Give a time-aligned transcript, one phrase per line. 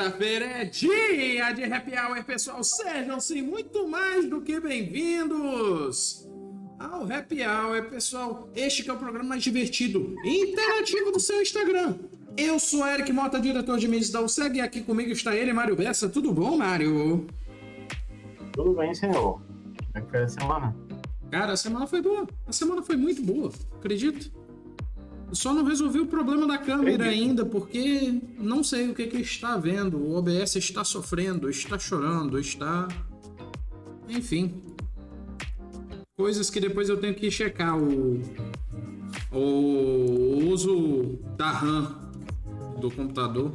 [0.00, 2.64] Sexta-feira é dia de happy hour, pessoal.
[2.64, 6.26] Sejam-se muito mais do que bem-vindos
[6.78, 8.48] ao happy hour, pessoal.
[8.56, 11.96] Este que é o programa mais divertido e interativo do seu Instagram.
[12.34, 15.76] Eu sou Eric Mota, diretor de mídias da USEG, e aqui comigo está ele, Mário
[15.76, 16.08] Bessa.
[16.08, 17.26] Tudo bom, Mário?
[18.54, 19.34] Tudo bem, senhor.
[19.34, 20.76] Como é que foi a semana?
[21.30, 22.26] Cara, a semana foi boa.
[22.46, 24.32] A semana foi muito boa, acredito.
[25.32, 29.56] Só não resolvi o problema da câmera ainda, porque não sei o que, que está
[29.56, 29.96] vendo.
[29.96, 32.88] O OBS está sofrendo, está chorando, está.
[34.08, 34.62] Enfim.
[36.18, 38.20] Coisas que depois eu tenho que checar o.
[39.32, 41.94] O uso da RAM
[42.80, 43.52] do computador.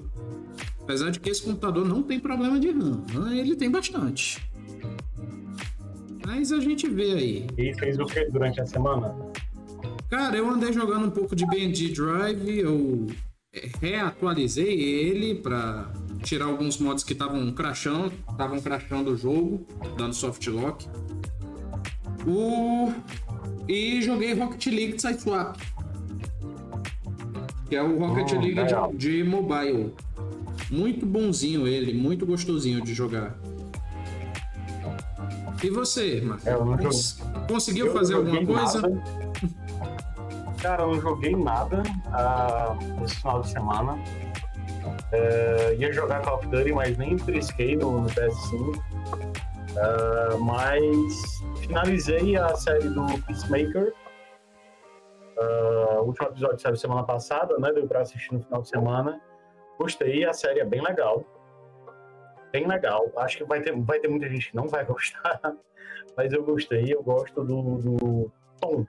[0.82, 4.42] Apesar de que esse computador não tem problema de RAM, ele tem bastante.
[6.26, 7.48] Mas a gente vê aí.
[7.58, 9.14] E fez o que durante a semana?
[10.10, 13.08] Cara, eu andei jogando um pouco de BND Drive, eu
[13.82, 15.92] reatualizei ele para
[16.24, 19.66] tirar alguns mods que estavam crashando, estavam crashando o jogo,
[19.98, 20.88] dando soft lock.
[22.28, 22.92] O...
[23.68, 25.58] E joguei Rocket League Sideswap,
[27.68, 28.64] que é o Rocket Hum, League
[28.98, 29.94] de, de mobile.
[30.70, 33.36] Muito bonzinho ele, muito gostosinho de jogar.
[35.64, 36.46] E você, Marcos?
[36.48, 38.82] É, Cons- Conseguiu fazer alguma coisa?
[38.82, 39.25] nada.
[40.66, 42.76] Cara, eu não joguei nada ah,
[43.08, 44.00] final de semana.
[45.12, 48.82] É, ia jogar Call of Duty, mas nem trisquei no, no PS5.
[49.78, 53.94] Ah, mas finalizei a série do Peacemaker.
[55.38, 57.72] Ah, o último episódio saiu semana passada, né?
[57.72, 59.22] Deu pra assistir no final de semana.
[59.78, 61.24] Gostei, a série é bem legal.
[62.52, 63.12] Bem legal.
[63.18, 65.40] Acho que vai ter, vai ter muita gente que não vai gostar,
[66.18, 66.92] mas eu gostei.
[66.92, 68.84] Eu gosto do, do tom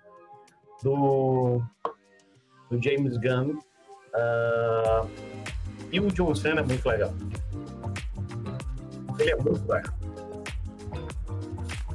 [0.91, 1.61] do,
[2.71, 3.59] do James Gunn.
[4.15, 5.05] Ah,
[5.93, 7.13] e o John Cena é muito legal.
[9.19, 9.95] Ele é muito legal.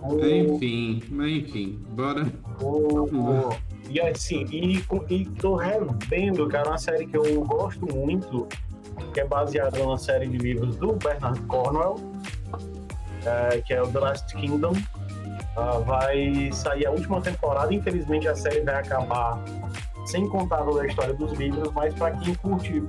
[0.01, 2.25] O- Enfim, mas enfim, bora.
[2.61, 3.49] o-
[3.89, 8.47] e assim, e, e tô revendo, cara, uma série que eu gosto muito,
[9.13, 11.95] que é baseada numa série de livros do Bernard Cornwell,
[13.25, 14.73] é, que é o The Last Kingdom.
[15.55, 19.43] Ah, vai sair a última temporada, infelizmente a série vai acabar
[20.05, 22.83] sem contar toda a história dos livros, mas para quem curte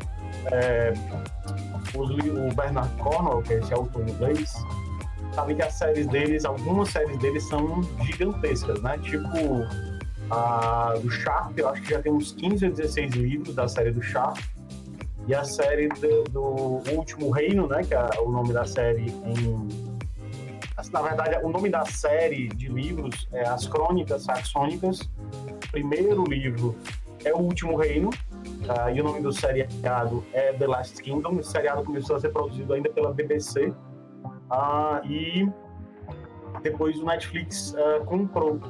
[0.52, 0.92] é,
[1.94, 4.54] os o Bernard Cornwell, que é esse autor inglês,
[5.34, 8.98] sabe que as séries deles, algumas séries deles são gigantescas, né?
[8.98, 9.28] Tipo
[10.30, 13.90] a do Sharp, eu acho que já tem uns 15 ou 16 livros da série
[13.90, 14.38] do Sharp.
[15.28, 16.42] E a série do, do
[16.96, 17.82] Último Reino, né?
[17.84, 19.91] Que é o nome da série em.
[20.90, 25.00] Na verdade, o nome da série de livros é As Crônicas Saxônicas.
[25.00, 26.76] O primeiro livro
[27.24, 28.10] é O Último Reino.
[28.68, 31.36] ah, e o nome do seriado é The Last Kingdom.
[31.36, 33.72] O seriado começou a ser produzido ainda pela BBC.
[34.50, 35.46] Ah, e
[36.62, 38.60] depois o Netflix ah, comprou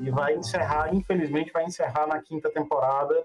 [0.00, 3.22] e vai encerrar, infelizmente, vai encerrar na quinta temporada,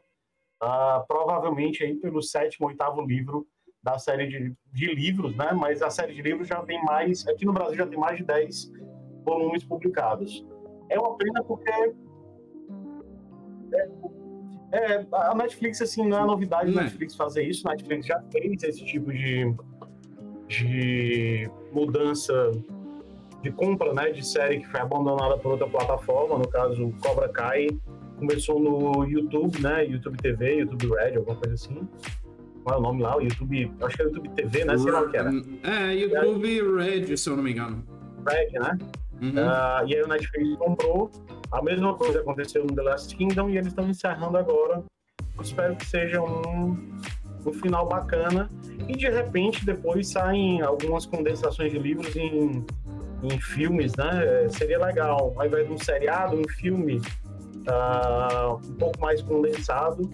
[0.61, 3.47] ah, provavelmente aí pelo sétimo, oitavo livro
[3.85, 5.51] da série de, de livros, né?
[5.53, 8.23] Mas a série de livros já tem mais, aqui no Brasil já tem mais de
[8.23, 8.73] 10
[9.23, 10.43] volumes publicados.
[10.89, 11.93] É uma pena porque é,
[14.71, 16.85] é, a Netflix, assim, não é novidade Não da é.
[16.85, 17.67] Netflix fazer isso.
[17.67, 19.53] A Netflix já fez esse tipo de,
[20.47, 22.33] de mudança
[23.43, 27.67] de compra né, de série que foi abandonada por outra plataforma, no caso Cobra Kai,
[28.17, 31.87] começou no YouTube, né, YouTube TV, YouTube Red, alguma coisa assim.
[32.65, 33.15] Qual é o nome lá?
[33.15, 34.75] O YouTube, acho que é YouTube TV, né?
[34.75, 35.29] Sei lá o que era.
[35.63, 37.85] É, YouTube Red, se eu não me engano.
[38.27, 38.77] Red, né?
[39.21, 39.33] Uhum.
[39.37, 41.11] Ah, e aí o Netflix comprou.
[41.51, 44.83] A mesma coisa aconteceu no The Last Kingdom e eles estão encerrando agora.
[45.39, 46.91] Espero que seja um,
[47.45, 48.49] um final bacana.
[48.89, 52.65] E de repente depois saem algumas condensações de livros em,
[53.21, 54.09] em filmes, né?
[54.23, 55.35] Eh, Seria legal.
[55.37, 56.99] Ao invés de um seriado, um filme
[57.67, 60.09] ah, um pouco mais condensado,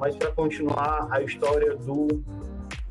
[0.00, 2.08] mas para continuar a história do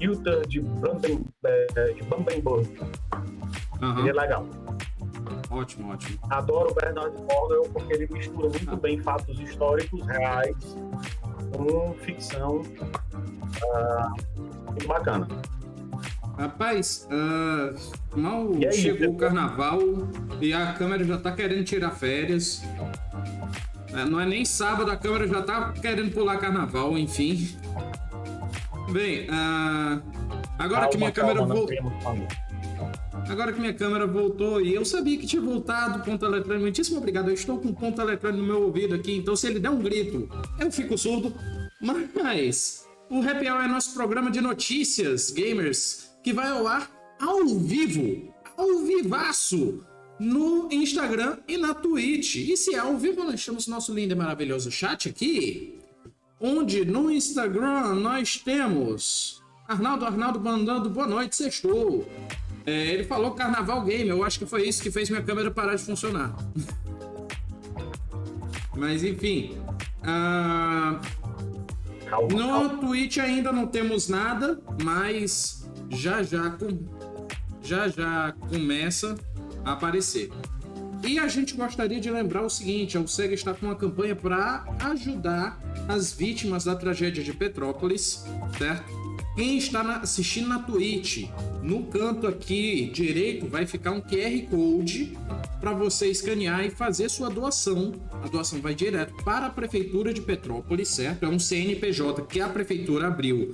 [0.01, 2.43] Uther de, de Bamberg.
[3.81, 3.95] Aham.
[3.97, 4.47] Seria legal.
[5.49, 6.19] Ótimo, ótimo.
[6.29, 8.75] Adoro o Bernard Cornwell porque ele mistura muito Ah.
[8.75, 10.55] bem fatos históricos reais
[11.55, 12.61] com ficção.
[13.73, 14.11] Ah,
[14.69, 15.27] muito bacana.
[16.37, 17.73] Rapaz, ah,
[18.15, 19.79] mal aí, chegou o carnaval
[20.41, 22.61] e a câmera já tá querendo tirar férias.
[23.95, 27.55] É, não é nem sábado, a câmera já tá querendo pular carnaval, enfim.
[28.91, 30.01] Bem, ah,
[30.59, 32.35] agora que minha Calma, câmera calma, voltou.
[33.29, 36.97] Agora que minha câmera voltou e eu sabia que tinha voltado o ponto eletrônico, muitíssimo
[36.97, 37.29] obrigado.
[37.29, 39.81] Eu estou com o ponto eletrônico no meu ouvido aqui, então se ele der um
[39.81, 41.33] grito, eu fico surdo.
[41.81, 47.47] Mas o Happy Hour é nosso programa de notícias gamers que vai ao ar ao
[47.47, 49.83] vivo, ao vivaço,
[50.19, 52.35] no Instagram e na Twitch.
[52.35, 55.79] E se é ao vivo, nós temos nosso lindo e maravilhoso chat aqui,
[56.39, 62.07] onde no Instagram nós temos Arnaldo Arnaldo mandando boa noite, sextou.
[62.65, 65.75] É, ele falou Carnaval Game, eu acho que foi isso que fez minha câmera parar
[65.75, 66.35] de funcionar.
[68.75, 69.57] Mas enfim.
[70.01, 70.99] Uh,
[72.33, 76.55] no Twitch ainda não temos nada, mas já já,
[77.63, 79.15] já já começa
[79.65, 80.31] aparecer.
[81.03, 84.65] E a gente gostaria de lembrar o seguinte: a SEGA está com uma campanha para
[84.79, 88.25] ajudar as vítimas da tragédia de Petrópolis,
[88.57, 89.05] certo?
[89.35, 91.29] Quem está assistindo na Twitch,
[91.61, 95.17] no canto aqui direito vai ficar um QR Code
[95.59, 97.93] para você escanear e fazer sua doação.
[98.23, 101.25] A doação vai direto para a Prefeitura de Petrópolis, certo?
[101.25, 103.53] É um CNPJ que a Prefeitura abriu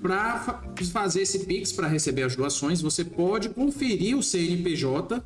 [0.00, 0.60] para
[0.92, 2.80] fazer esse Pix para receber as doações.
[2.80, 5.22] Você pode conferir o CNPJ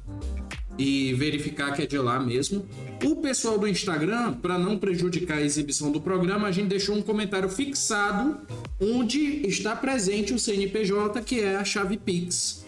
[0.79, 2.67] e verificar que é de lá mesmo.
[3.05, 7.03] O pessoal do Instagram, para não prejudicar a exibição do programa, a gente deixou um
[7.03, 8.41] comentário fixado
[8.81, 12.67] onde está presente o CNPJ, que é a chave Pix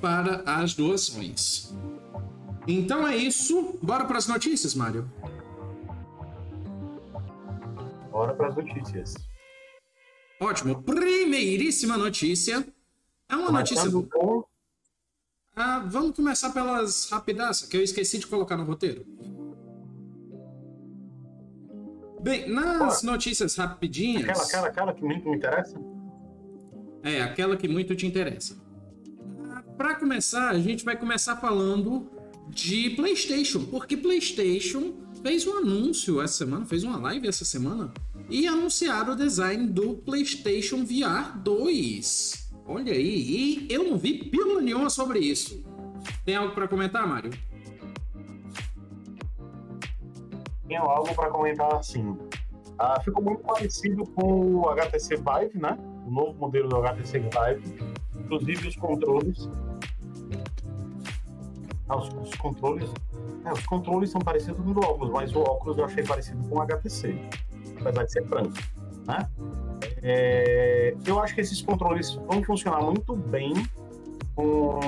[0.00, 1.74] para as doações.
[2.66, 3.78] Então é isso.
[3.82, 5.10] Bora para as notícias, Mário?
[8.10, 9.31] Bora para as notícias.
[10.42, 10.82] Ótimo.
[10.82, 12.66] Primeiríssima notícia.
[13.28, 13.90] É uma notícia.
[13.90, 14.44] Com
[15.54, 19.04] ah, vamos começar pelas rapidaças, que eu esqueci de colocar no roteiro.
[22.22, 24.24] Bem, nas Pô, notícias rapidinhas.
[24.24, 25.76] Aquela, aquela, aquela que muito me interessa?
[27.02, 28.56] É, aquela que muito te interessa.
[29.76, 32.10] Para começar, a gente vai começar falando
[32.48, 37.92] de PlayStation, porque PlayStation fez um anúncio essa semana, fez uma live essa semana
[38.28, 42.50] e anunciaram o design do PlayStation VR 2.
[42.66, 45.64] Olha aí, e eu não vi pílula nenhuma sobre isso.
[46.24, 47.30] Tem algo para comentar, Mário?
[50.66, 52.16] Tenho algo para comentar assim.
[52.78, 55.78] Ah, ficou muito parecido com o HTC Vive, né?
[56.06, 57.78] O novo modelo do HTC Vive.
[58.16, 59.48] Inclusive os controles.
[61.92, 62.90] Ah, os, os, controles.
[63.44, 66.42] É, os controles são parecidos com o do óculos, mas o óculos eu achei parecido
[66.48, 67.14] com o HTC.
[67.80, 68.56] Apesar de ser branco,
[69.06, 69.28] né?
[70.02, 73.52] É, eu acho que esses controles vão funcionar muito bem
[74.34, 74.78] com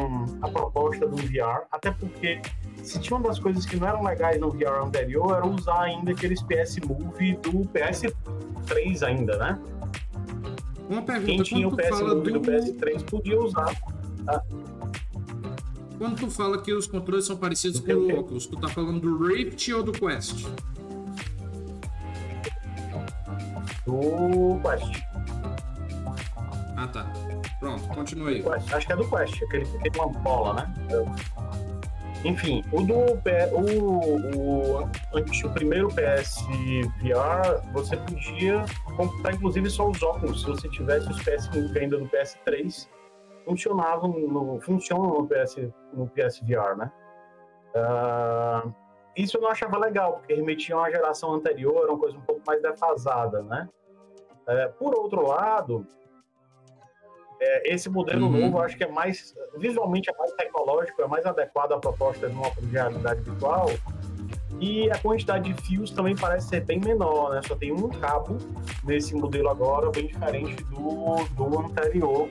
[0.41, 2.41] a proposta do VR, até porque
[2.83, 6.13] se tinha uma das coisas que não eram legais no VR anterior era usar ainda
[6.13, 9.59] aqueles PS Move do PS3 ainda, né?
[10.89, 12.41] Uma pergunta, Quem tinha o PS Move do...
[12.41, 12.41] do...
[12.41, 13.75] PS3 podia usar.
[14.25, 14.43] Tá?
[15.99, 19.27] Quando tu fala que os controles são parecidos com o óculos, tu tá falando do
[19.27, 20.47] Rift ou do Quest?
[23.87, 25.03] Do Quest.
[26.77, 27.13] Ah, tá.
[27.61, 28.45] Pronto, continue aí.
[28.73, 30.75] Acho que é do Quest, aquele que tem uma bola, né?
[32.25, 32.95] Enfim, o do
[33.53, 34.91] o, o,
[35.45, 36.41] o primeiro PS
[37.03, 38.65] VR, você podia
[38.97, 40.41] comprar inclusive só os óculos.
[40.41, 42.89] Se você tivesse os PS ainda do PS3,
[43.45, 45.57] funcionavam no, funcionam no PS,
[45.93, 46.93] no PS VR, né?
[47.75, 48.73] Uh,
[49.17, 52.23] isso eu não achava legal, porque remetia a uma geração anterior, era uma coisa um
[52.23, 53.69] pouco mais defasada, né?
[54.47, 55.87] É, por outro lado,
[57.41, 58.41] é, esse modelo uhum.
[58.41, 62.35] novo acho que é mais, visualmente é mais tecnológico, é mais adequado à proposta de
[62.35, 63.67] uma realidade virtual,
[64.61, 67.41] e a quantidade de fios também parece ser bem menor, né?
[67.47, 68.39] Só tem um cabo
[68.85, 72.29] nesse modelo agora, bem diferente do, do anterior,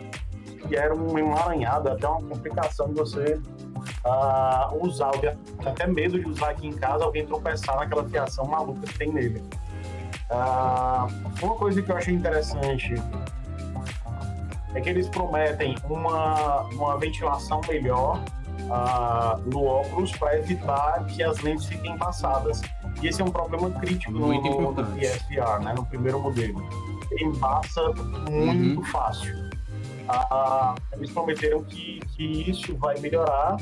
[0.67, 3.39] que era um emaranhado, até uma complicação de você
[4.05, 5.11] uh, usar.
[5.21, 9.11] Eu até medo de usar aqui em casa, alguém tropeçar naquela fiação maluca que tem
[9.11, 9.43] nele.
[10.29, 12.95] Uh, uma coisa que eu achei interessante
[14.73, 18.19] é que eles prometem uma, uma ventilação melhor
[18.63, 22.61] uh, no óculos para evitar que as lentes fiquem passadas.
[23.01, 26.63] E esse é um problema crítico no, no, no PSVR, né, no primeiro modelo.
[27.11, 27.81] Ele embaça
[28.29, 28.85] muito uhum.
[28.85, 29.42] fácil.
[30.09, 33.57] Uh, eles prometeram que, que isso vai melhorar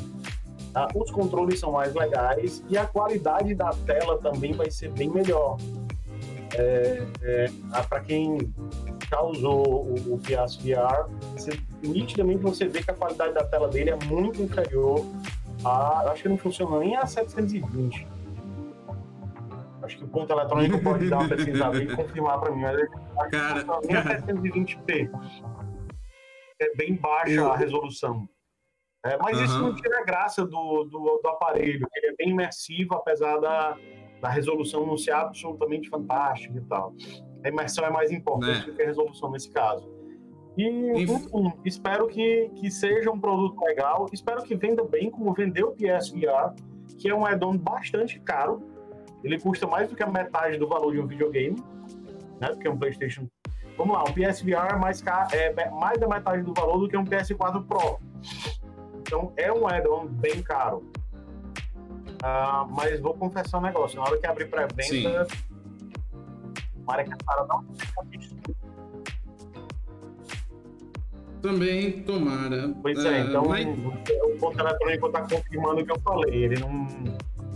[0.72, 5.10] Uh, os controles são mais legais e a qualidade da tela também vai ser bem
[5.10, 5.58] melhor.
[6.56, 7.52] É, é,
[7.90, 8.38] para quem
[9.10, 13.68] já usou o, o PS VR, você, nitidamente você vê que a qualidade da tela
[13.68, 15.06] dele é muito inferior
[15.64, 16.12] a.
[16.12, 18.08] Acho que não funciona nem a 720.
[19.84, 22.92] Acho que o ponto eletrônico pode dar uma pesquisada e confirmar para mim, mas acho
[23.32, 25.10] cara, que nem a 720p.
[26.62, 27.52] É bem baixa eu...
[27.52, 28.30] a resolução.
[29.04, 29.46] É, mas uhum.
[29.46, 33.76] isso não tira a graça do, do, do, aparelho, ele é bem imersivo, apesar da,
[34.22, 36.94] da resolução não ser absolutamente fantástica e tal.
[37.44, 38.66] A imersão é mais importante é.
[38.66, 39.92] do que a resolução nesse caso.
[40.56, 40.68] E,
[41.02, 44.08] enfim, espero que, que seja um produto legal.
[44.14, 46.54] Espero que venda bem, como vendeu o PSVR,
[47.00, 48.62] que é um add-on bastante caro.
[49.24, 51.56] Ele custa mais do que a metade do valor de um videogame,
[52.40, 52.50] né?
[52.50, 53.28] Porque um PlayStation.
[53.78, 57.04] Vamos lá, um PSVR mais, caro, é mais da metade do valor do que um
[57.04, 58.00] PS4 Pro.
[59.00, 60.84] Então é um add-on bem caro.
[62.24, 65.28] Uh, mas vou confessar um negócio: na hora que abrir pré-venda,
[66.76, 67.66] tomara que a cara não
[71.42, 72.72] também, tomara.
[72.82, 73.66] Pois é, uh, então mas...
[73.66, 76.44] o ponto eletrônico está confirmando o que eu falei.
[76.44, 76.88] Ele não,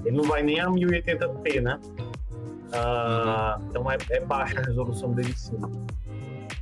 [0.04, 1.80] ele não vai nem a 1080p, né?
[2.74, 3.68] Uh, uhum.
[3.70, 5.60] Então é, é, baixa a resolução dele sim.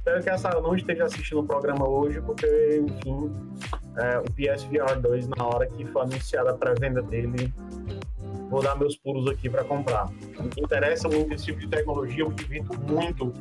[0.03, 3.31] Espero que a Sara não esteja assistindo o programa hoje, porque, enfim,
[3.95, 7.53] é, o PSVR 2, na hora que for anunciada a pré-venda dele,
[8.49, 10.09] vou dar meus pulos aqui para comprar.
[10.09, 13.31] Me interessa muito esse tipo de tecnologia, eu me divirto muito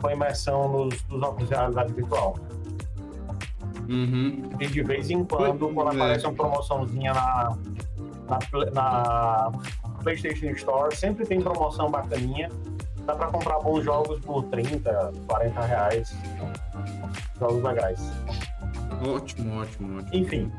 [0.00, 2.36] com a imersão nos, nos óculos de realidade virtual.
[3.88, 4.48] Uhum.
[4.60, 5.94] E de vez em quando, quando é.
[5.96, 7.58] aparece uma promoçãozinha na,
[8.28, 9.52] na, na,
[10.04, 12.48] PlayStation Store, sempre tem promoção bacaninha.
[13.06, 16.14] Dá pra comprar bons jogos por 30, 40 reais.
[17.38, 18.00] Jogos legais.
[19.02, 20.16] Ótimo, ótimo, ótimo.
[20.16, 20.52] Enfim.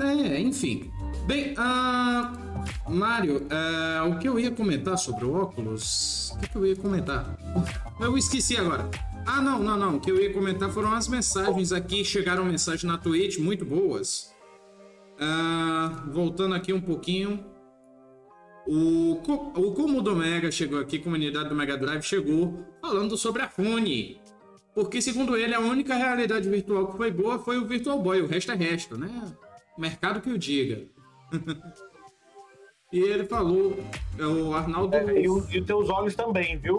[0.00, 0.90] É, enfim.
[1.26, 6.32] Bem, uh, Mário, uh, o que eu ia comentar sobre o óculos?
[6.32, 7.26] O que, que eu ia comentar?
[8.00, 8.88] Eu esqueci agora.
[9.26, 9.96] Ah, não, não, não.
[9.96, 12.02] O que eu ia comentar foram as mensagens aqui.
[12.02, 14.32] Chegaram mensagens na Twitch muito boas.
[15.20, 17.44] Uh, voltando aqui um pouquinho.
[18.70, 19.12] O,
[19.56, 24.20] o Como do Mega chegou aqui, comunidade do Mega Drive chegou falando sobre a Fone.
[24.74, 28.20] Porque, segundo ele, a única realidade virtual que foi boa foi o Virtual Boy.
[28.20, 29.08] O resto é resto, né?
[29.78, 30.84] Mercado que o diga.
[32.92, 33.74] e ele falou,
[34.18, 34.94] é o Arnaldo.
[34.94, 36.78] É, e, os teus olhos também, viu?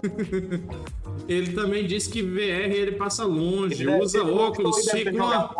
[1.28, 4.76] ele também disse que VR ele passa longe, ele usa óculos,
[5.12, 5.56] uma...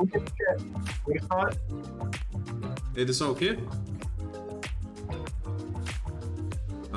[2.95, 3.59] Ele só o quê?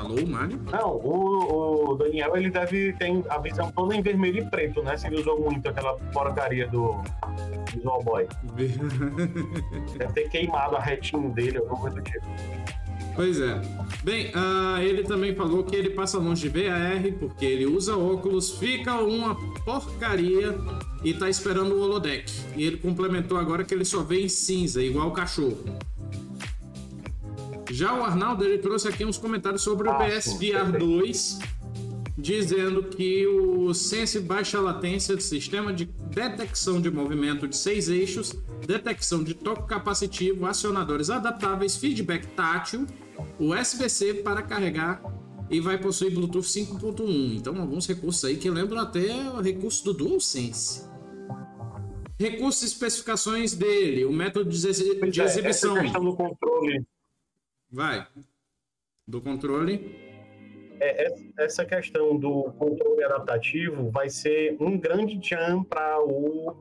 [0.02, 0.60] Alô, Mário?
[0.70, 4.96] Não, o, o, Daniel ele deve ter a visão toda em vermelho e preto, né?
[4.96, 7.00] Se ele usou muito aquela porcaria do
[7.72, 8.26] Visual Boy.
[9.96, 12.26] deve ter queimado a retinha dele, alguma coisa do tipo.
[13.14, 13.60] Pois é.
[14.02, 18.58] Bem, uh, ele também falou que ele passa longe de VR porque ele usa óculos,
[18.58, 20.58] fica uma porcaria
[21.04, 22.32] e tá esperando o holodeck.
[22.56, 25.62] E ele complementou agora que ele só vê em cinza, igual o cachorro.
[27.82, 31.40] Já o Arnaldo ele trouxe aqui uns comentários sobre o ah, PSVR 2,
[32.16, 38.40] dizendo que o Sense baixa latência do sistema de detecção de movimento de seis eixos,
[38.64, 42.86] detecção de toque capacitivo, acionadores adaptáveis, feedback tátil
[43.40, 45.02] USB-C para carregar
[45.50, 47.34] e vai possuir Bluetooth 5.1.
[47.34, 50.88] Então, alguns recursos aí que lembram até o recurso do DualSense.
[52.16, 55.24] Recursos e especificações dele, o método de, é, exibição.
[55.24, 56.86] Essa questão do controle.
[57.72, 58.06] Vai.
[59.06, 59.96] Do controle.
[60.80, 66.54] É, essa questão do controle adaptativo vai ser um grande jam para o,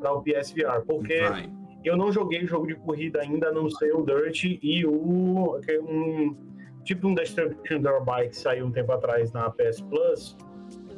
[0.00, 3.94] para o PSVR, porque vai eu não joguei jogo de corrida ainda, a não ser
[3.94, 5.60] o Dirt e o.
[5.88, 6.36] Um,
[6.84, 10.36] tipo um Destruction Bike que saiu um tempo atrás na PS Plus.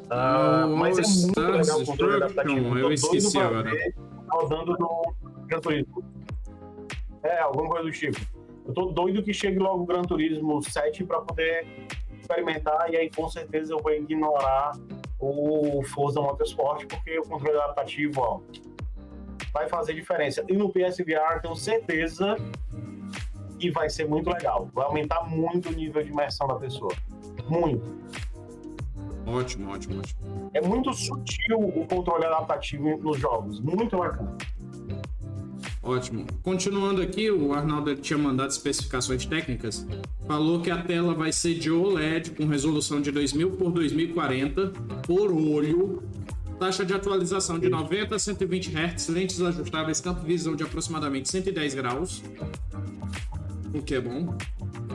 [0.06, 2.78] Uh, mas é muito legal o controle adaptativo.
[2.78, 3.70] Eu esqueci agora.
[4.30, 5.14] Rodando no
[5.46, 6.04] Gran Turismo.
[7.22, 8.18] É, alguma coisa do tipo.
[8.70, 11.66] Eu tô doido que chegue logo o Gran Turismo 7 para poder
[12.20, 14.78] experimentar e aí com certeza eu vou ignorar
[15.18, 18.40] o Forza Motorsport porque o controle adaptativo, ó,
[19.52, 20.44] vai fazer diferença.
[20.48, 22.36] E no PSVR, tenho certeza
[23.58, 24.70] que vai ser muito legal.
[24.72, 26.94] Vai aumentar muito o nível de imersão da pessoa.
[27.48, 27.82] Muito.
[29.26, 30.50] Ótimo, ótimo, ótimo.
[30.54, 33.58] É muito sutil o controle adaptativo nos jogos.
[33.58, 34.36] Muito bacana.
[35.90, 36.24] Ótimo.
[36.44, 39.84] Continuando aqui, o Arnaldo tinha mandado especificações técnicas.
[40.24, 44.68] Falou que a tela vai ser de OLED com resolução de 2000 por 2040
[45.04, 46.00] por olho
[46.60, 51.28] taxa de atualização de 90 a 120 Hz, lentes ajustáveis, campo de visão de aproximadamente
[51.28, 52.22] 110 graus,
[53.72, 54.36] o que é bom.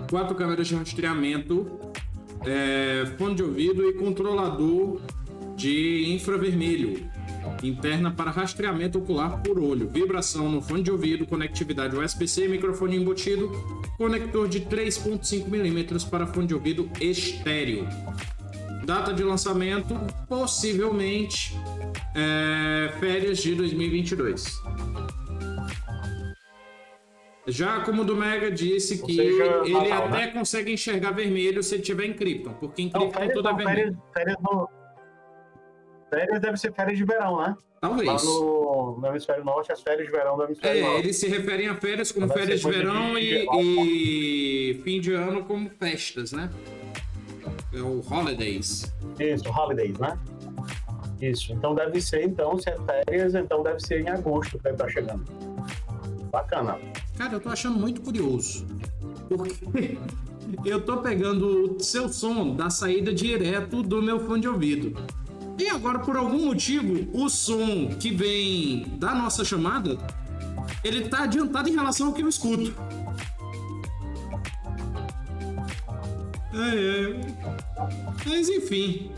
[0.07, 1.67] Quatro câmeras de rastreamento,
[2.45, 5.01] é, fone de ouvido e controlador
[5.57, 7.14] de infravermelho
[7.63, 13.51] interna para rastreamento ocular por olho, vibração no fone de ouvido, conectividade USB-C, microfone embutido,
[13.97, 17.87] conector de 3.5 mm para fone de ouvido estéreo.
[18.85, 19.95] Data de lançamento,
[20.27, 21.55] possivelmente
[22.13, 24.61] é, férias de 2022.
[27.47, 30.27] Já como o do Mega disse que seja, ele Natal, até né?
[30.27, 33.75] consegue enxergar vermelho se ele tiver em Krypton, porque em Krypton tudo é vermelho.
[33.75, 34.69] Férias, férias no...
[36.19, 37.55] férias deve ser férias de verão, né?
[37.81, 38.07] Talvez.
[38.07, 40.99] Lá no, no hemisfério norte, as férias de verão do hemisfério É, norte.
[41.05, 45.13] eles se referem a férias como Deve férias de verão de- e, e fim de
[45.13, 46.49] ano como festas, né?
[47.73, 48.91] É o holidays.
[49.19, 50.17] Isso, holidays, né?
[51.21, 51.51] Isso.
[51.53, 54.89] Então deve ser, então, se é férias, então deve ser em agosto que deve estar
[54.89, 55.23] chegando.
[56.31, 56.77] Bacana.
[57.17, 58.65] Cara, eu tô achando muito curioso.
[59.29, 59.97] Porque
[60.65, 64.95] eu tô pegando o seu som da saída direto do meu fone de ouvido.
[65.57, 69.97] E agora, por algum motivo, o som que vem da nossa chamada,
[70.83, 72.73] ele tá adiantado em relação ao que eu escuto.
[76.53, 77.19] É, é.
[78.25, 79.11] Mas enfim.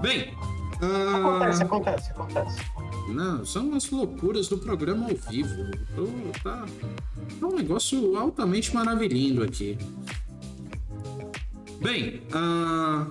[0.00, 0.34] Bem.
[0.82, 2.60] ah, Acontece, acontece, acontece.
[3.08, 5.70] não, são as loucuras do programa ao vivo.
[5.94, 6.64] Tô- tá,
[7.40, 9.78] tá um negócio altamente maravilhindo aqui.
[11.80, 13.06] Bem, a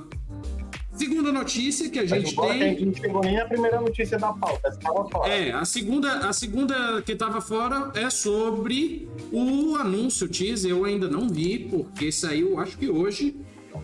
[0.94, 2.60] segunda notícia que a gente que a tem.
[2.62, 5.30] gente não chegou nem na primeira notícia da pauta, estava fora.
[5.30, 10.72] É, a segunda, a segunda que tava fora é sobre o anúncio teaser.
[10.72, 13.36] Eu ainda não vi, porque saiu, acho que hoje,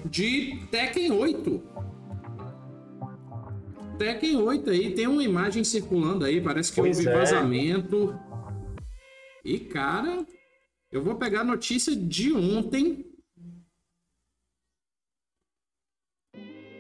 [0.06, 1.64] de Tekken 8.
[3.98, 7.14] Tekken 8 aí, tem uma imagem circulando aí, parece que Pois houve é.
[7.14, 8.18] vazamento.
[9.44, 10.26] E, cara,
[10.92, 13.06] eu vou pegar a notícia de ontem.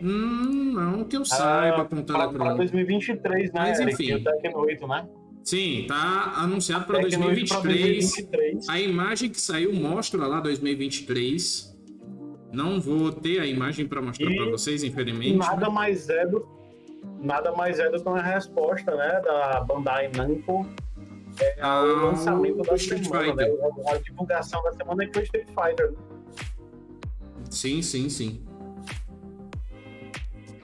[0.02, 2.56] Hum, não que eu saiba com o Ah, Para Telegram.
[2.58, 3.94] 2023, né, Mas, Eric?
[3.94, 4.14] enfim.
[4.16, 5.10] O Tekken 8, né?
[5.44, 8.12] Sim, tá anunciado para Tekken 8 pra 2023.
[8.14, 8.70] 2023.
[8.70, 11.78] A imagem que saiu mostra lá 2023.
[12.52, 15.38] Não vou ter a imagem para mostrar para vocês, infelizmente.
[15.38, 16.48] nada mais é do
[17.22, 20.66] nada mais é do que uma resposta, né, da Bandai Namco
[21.40, 23.94] é, ao Ao lançamento da Street semana, né, Fighter.
[23.94, 25.92] a divulgação da semana que foi Street Fighter.
[25.92, 25.98] né?
[27.50, 28.42] Sim, sim, sim.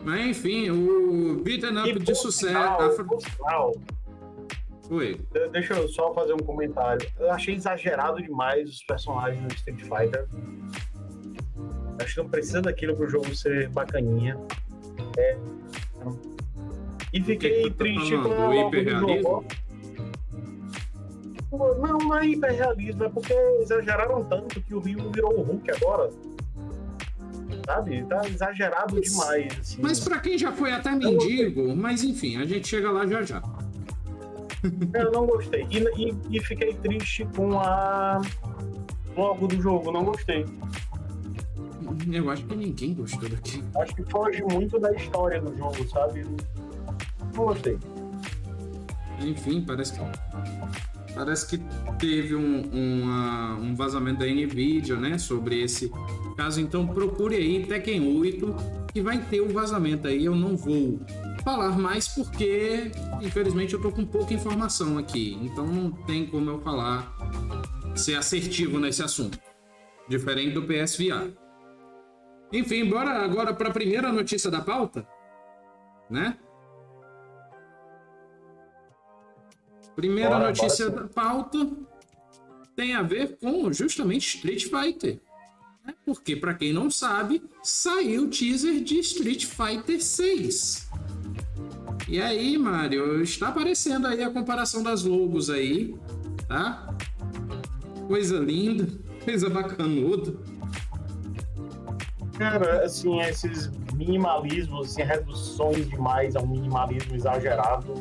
[0.05, 2.47] Mas enfim, o beat'em up E, de sucesso.
[2.47, 3.73] sinal,
[4.91, 5.19] Oi.
[5.33, 7.05] de- deixa eu só fazer um comentário.
[7.19, 10.27] Eu achei exagerado demais os personagens do Street Fighter.
[11.99, 14.37] Acho que não precisa daquilo pro jogo ser bacaninha.
[15.17, 15.37] É.
[17.11, 19.45] E que fiquei que tu tá triste com do hiperrealismo?
[21.51, 26.09] Não, não é hiperrealismo, é porque exageraram tanto que o Ryu virou o Hulk agora.
[27.65, 28.03] Sabe?
[28.05, 29.47] Tá exagerado demais.
[29.59, 29.81] Assim.
[29.81, 33.41] Mas para quem já foi até mendigo, mas enfim, a gente chega lá já já.
[34.93, 35.65] Eu não gostei.
[35.69, 35.77] E,
[36.09, 38.21] e- e fiquei triste com a
[39.15, 40.45] logo do jogo, não gostei.
[42.11, 43.63] Eu acho que ninguém gostou daqui.
[43.77, 46.23] Acho que foge muito da história do jogo, sabe?
[46.23, 47.77] Não gostei.
[49.21, 49.99] Enfim, parece que.
[51.15, 51.57] Parece que
[51.97, 52.61] teve um,
[53.01, 55.17] uma- um vazamento da Nvidia, né?
[55.17, 55.89] Sobre esse
[56.35, 56.59] caso.
[56.59, 58.53] Então procure aí Tekken 8,
[58.93, 60.25] que vai ter o vazamento aí.
[60.25, 60.99] Eu não vou
[61.43, 65.37] falar mais porque, infelizmente, eu tô com pouca informação aqui.
[65.41, 67.15] Então não tem como eu falar,
[67.95, 69.39] ser assertivo nesse assunto.
[70.09, 71.33] Diferente do PSVR.
[72.51, 75.07] Enfim, bora agora para a primeira notícia da pauta,
[76.09, 76.37] né?
[79.95, 81.71] Primeira Bora, notícia bora da pauta
[82.75, 85.19] tem a ver com justamente Street Fighter.
[85.85, 85.93] né?
[86.05, 90.89] Porque, para quem não sabe, saiu o teaser de Street Fighter 6.
[92.07, 95.95] E aí, Mário, está aparecendo aí a comparação das logos aí,
[96.47, 96.93] tá?
[98.07, 98.87] Coisa linda,
[99.23, 100.35] coisa bacanuda.
[102.37, 107.93] Cara, assim, esses minimalismos, assim, reduções demais a um minimalismo exagerado,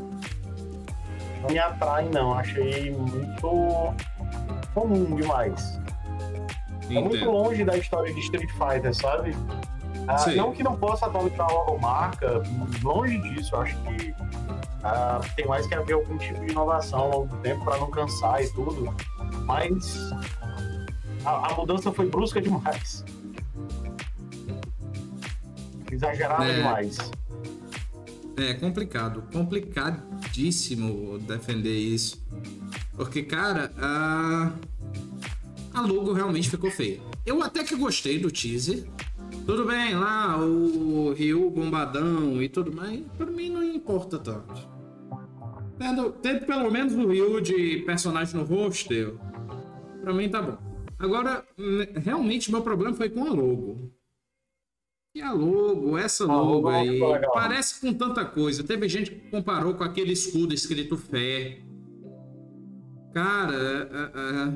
[1.45, 2.35] não me atraem, não.
[2.35, 3.95] Achei muito
[4.73, 5.79] comum demais.
[6.91, 7.31] É muito Entendo.
[7.31, 9.35] longe da história de Street Fighter, sabe?
[10.07, 12.43] Ah, não que não possa atualizar a logomarca,
[12.83, 14.15] longe disso, acho que
[14.83, 17.91] ah, tem mais que haver algum tipo de inovação ao longo do tempo para não
[17.91, 18.95] cansar e tudo,
[19.47, 20.11] mas
[21.25, 23.03] a, a mudança foi brusca demais.
[25.91, 26.55] Exagerada É.
[26.57, 26.99] demais.
[28.37, 32.27] É complicado, complicadíssimo defender isso.
[32.97, 34.53] Porque, cara, a,
[35.73, 37.01] a logo realmente ficou feia.
[37.25, 38.85] Eu até que gostei do teaser.
[39.47, 44.69] Tudo bem, lá o Ryu bombadão e tudo mais, pra mim não importa tanto.
[45.79, 49.15] Tendo, tendo pelo menos o Ryu de personagem no roster,
[50.01, 50.59] pra mim tá bom.
[50.99, 51.45] Agora,
[52.03, 53.94] realmente meu problema foi com a logo.
[55.15, 57.33] E a logo, essa logo aí, legal.
[57.33, 58.65] parece com tanta coisa.
[58.65, 61.61] Teve gente que comparou com aquele escudo escrito fé.
[63.13, 64.53] Cara, é- é.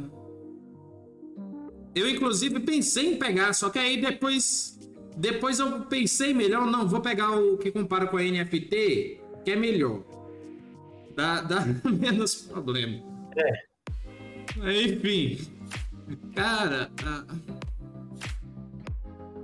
[1.94, 4.76] eu inclusive pensei em pegar, só que aí depois
[5.16, 9.56] depois eu pensei melhor, não, vou pegar o que compara com a NFT, que é
[9.56, 10.02] melhor.
[11.14, 13.00] Dá, dá menos problema.
[13.36, 14.82] É.
[14.82, 15.38] Enfim.
[16.34, 16.90] Cara.
[17.04, 17.24] A...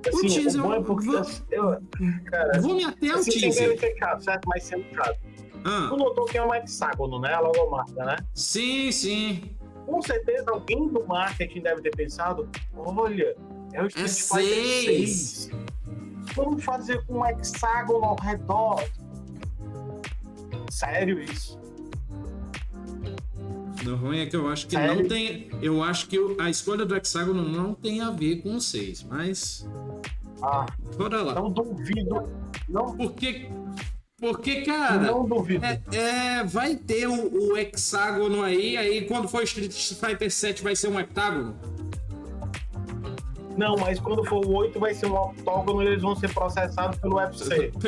[0.09, 1.79] Assim, o, Teaser, bom é porque vou- eu,
[2.27, 3.81] cara, Vou-me até assim, sem querer teaser.
[3.81, 4.49] ser chato, certo?
[4.49, 5.19] Mas sendo chato.
[5.65, 7.33] Ah, Tu notou que é um hexágono, né?
[7.33, 8.17] A logomarca, né?
[8.35, 9.57] sim, sim.
[9.87, 13.35] Com certeza alguém do marketing deve ter pensado: olha,
[13.73, 15.21] é o Street É Fighter seis.
[15.51, 15.51] 6.
[16.35, 18.83] Vamos fazer com um hexágono ao redor.
[20.71, 21.59] Sério isso?
[23.87, 24.95] O ruim é que eu acho que Sério?
[25.03, 25.51] não tem.
[25.61, 29.03] Eu acho que o- a escolha do hexágono não tem a ver com o 6,
[29.03, 29.69] mas.
[30.47, 31.35] Ah, Bora lá.
[31.35, 32.29] não duvido.
[32.69, 33.49] Não, Porque.
[34.21, 34.99] Porque, cara.
[34.99, 35.65] não duvido.
[35.65, 40.77] É, é, vai ter o, o hexágono aí, aí quando for Street Fighter 7 vai
[40.77, 41.55] ser um heptágono.
[43.57, 46.99] Não, mas quando for o 8 vai ser um octógono e eles vão ser processados
[46.99, 47.73] pelo UFC.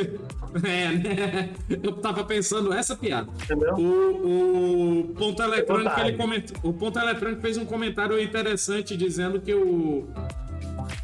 [0.65, 1.51] É, né?
[1.69, 3.29] Eu tava pensando essa piada.
[3.45, 3.75] Entendeu?
[3.75, 6.09] O, o Ponto Eletrônico, Vontade.
[6.09, 10.09] ele comentou, o Ponto Eletrônico fez um comentário interessante dizendo que o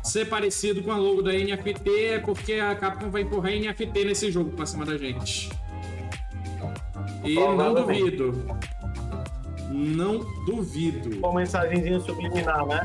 [0.02, 4.30] ser parecido com a logo da NFT é porque a Capcom vai empurrar NFT nesse
[4.30, 5.50] jogo pra cima da gente.
[7.24, 8.32] E não duvido.
[9.70, 11.18] Não duvido.
[11.18, 12.80] Uma mensagenzinha subliminar, né?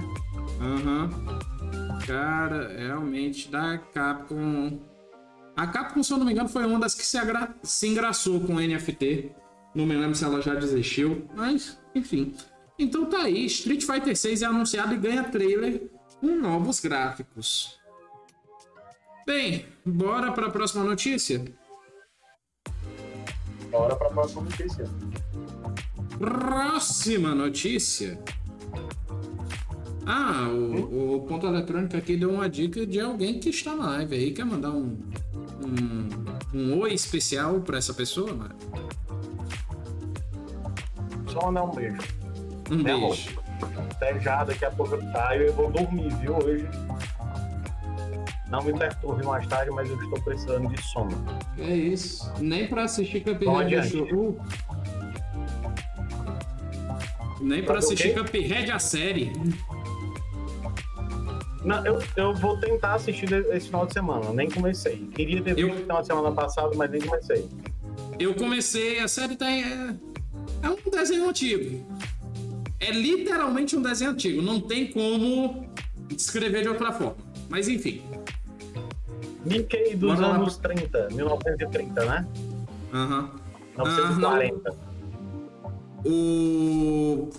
[0.61, 1.09] Aham.
[2.05, 4.79] Cara, realmente, da Capcom.
[5.55, 8.39] A Capcom, se eu não me engano, foi uma das que se, agra- se engraçou
[8.41, 9.31] com NFT.
[9.75, 12.33] Não me lembro se ela já desistiu, mas, enfim.
[12.79, 17.77] Então tá aí, Street Fighter 6 é anunciado e ganha trailer com novos gráficos.
[19.25, 21.43] Bem, bora para a próxima notícia?
[23.69, 24.89] Bora pra próxima notícia.
[26.17, 28.19] Próxima notícia.
[30.05, 34.15] Ah, o, o Ponto Eletrônico aqui deu uma dica de alguém que está na live
[34.15, 34.31] aí.
[34.31, 34.97] Quer mandar um,
[35.61, 38.55] um, um oi especial para essa pessoa, mano?
[41.27, 42.01] Só mandar um beijo.
[42.71, 43.37] Um Né, beijo.
[43.91, 46.67] Até já, daqui a pouco eu saio e eu vou dormir, viu, hoje.
[48.49, 51.11] Não me perturbe mais tarde, mas eu estou precisando de sono.
[51.57, 52.31] É isso.
[52.39, 54.13] Nem para assistir Cuphead adiante.
[54.13, 54.37] uh.
[57.41, 58.13] Nem para assistir?
[58.15, 59.33] Cuphead a série.
[61.63, 65.07] Não, eu, eu vou tentar assistir esse final de semana, nem comecei.
[65.13, 67.47] Queria ter Eu- visto no final de semana passado, mas nem comecei.
[68.19, 69.93] Eu comecei, a série tá, é,
[70.63, 71.85] é um desenho antigo.
[72.79, 75.67] É literalmente um desenho antigo, não tem como
[76.09, 77.17] descrever de outra forma.
[77.49, 78.01] Mas enfim.
[79.45, 82.27] Mickey dos Bora lá anos 30, 1930, né?
[82.93, 83.31] Aham.
[83.77, 84.75] 1940.
[86.05, 87.29] O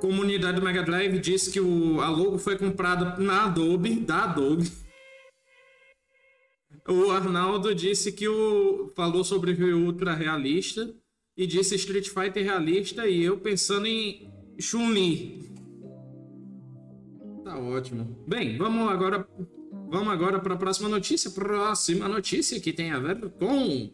[0.00, 4.70] comunidade do Mega Drive disse que o, a logo foi comprada na Adobe, da Adobe.
[6.88, 10.94] O Arnaldo disse que o falou sobre o ultra realista
[11.36, 15.48] e disse Street Fighter realista e eu pensando em Chun-Li.
[17.44, 18.16] Tá ótimo.
[18.26, 19.26] Bem, vamos agora
[19.90, 21.30] vamos agora para a próxima notícia.
[21.30, 23.90] Próxima notícia que tem a ver com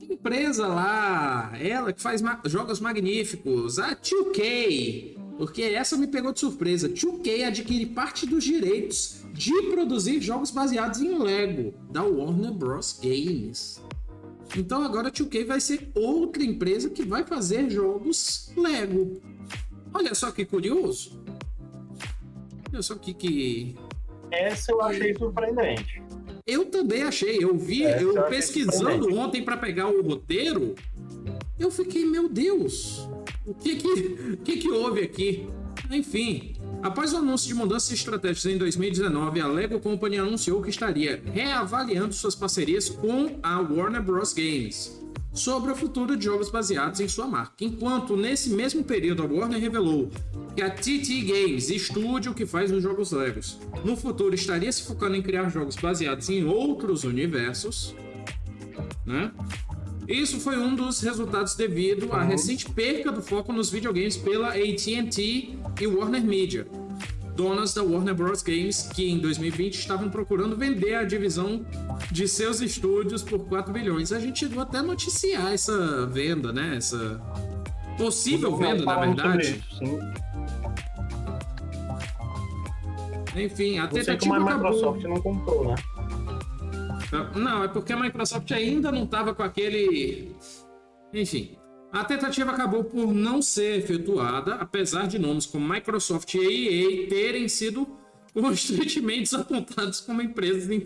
[0.00, 5.16] a empresa lá, ela que faz ma- jogos magníficos, a 2K.
[5.38, 6.88] Porque essa me pegou de surpresa.
[6.88, 12.98] 2K adquire parte dos direitos de produzir jogos baseados em Lego da Warner Bros.
[13.02, 13.82] Games.
[14.54, 19.22] Então agora a 2K vai ser outra empresa que vai fazer jogos Lego.
[19.94, 21.20] Olha só que curioso.
[22.72, 23.76] Olha só que, que
[24.30, 26.02] Essa eu achei surpreendente.
[26.46, 27.42] eu também achei.
[27.42, 30.74] Eu vi, Essa eu pesquisando ontem para pegar o roteiro,
[31.58, 33.08] eu fiquei, meu Deus,
[33.46, 33.88] o que que,
[34.32, 35.46] o que, que houve aqui?
[35.90, 40.70] Enfim, após o anúncio de mudanças de estratégias em 2019, a Lego Company anunciou que
[40.70, 44.32] estaria reavaliando suas parcerias com a Warner Bros.
[44.32, 45.01] Games
[45.32, 47.64] sobre o futuro de jogos baseados em sua marca.
[47.64, 50.10] Enquanto nesse mesmo período a Warner revelou
[50.54, 55.16] que a TT Games, estúdio que faz os jogos Legos, no futuro estaria se focando
[55.16, 57.94] em criar jogos baseados em outros universos,
[59.06, 59.32] né?
[60.06, 65.58] Isso foi um dos resultados devido à recente perca do foco nos videogames pela AT&T
[65.80, 66.66] e Warner Media,
[67.34, 68.42] donas da Warner Bros.
[68.42, 71.64] Games, que em 2020 estavam procurando vender a divisão
[72.10, 74.12] de seus estúdios por 4 bilhões.
[74.12, 76.76] A gente chegou até a noticiar essa venda, né?
[76.76, 77.20] Essa
[77.96, 79.62] possível venda, na verdade.
[83.34, 84.54] Enfim, a Não sei tentativa como a.
[84.54, 85.74] Microsoft não comprou, né?
[87.34, 90.34] Não, é porque a Microsoft ainda não estava com aquele.
[91.12, 91.56] Enfim.
[91.92, 97.48] A tentativa acabou por não ser efetuada, apesar de nomes como Microsoft e EA terem
[97.48, 97.86] sido
[98.32, 100.82] constantemente apontados como empresas in-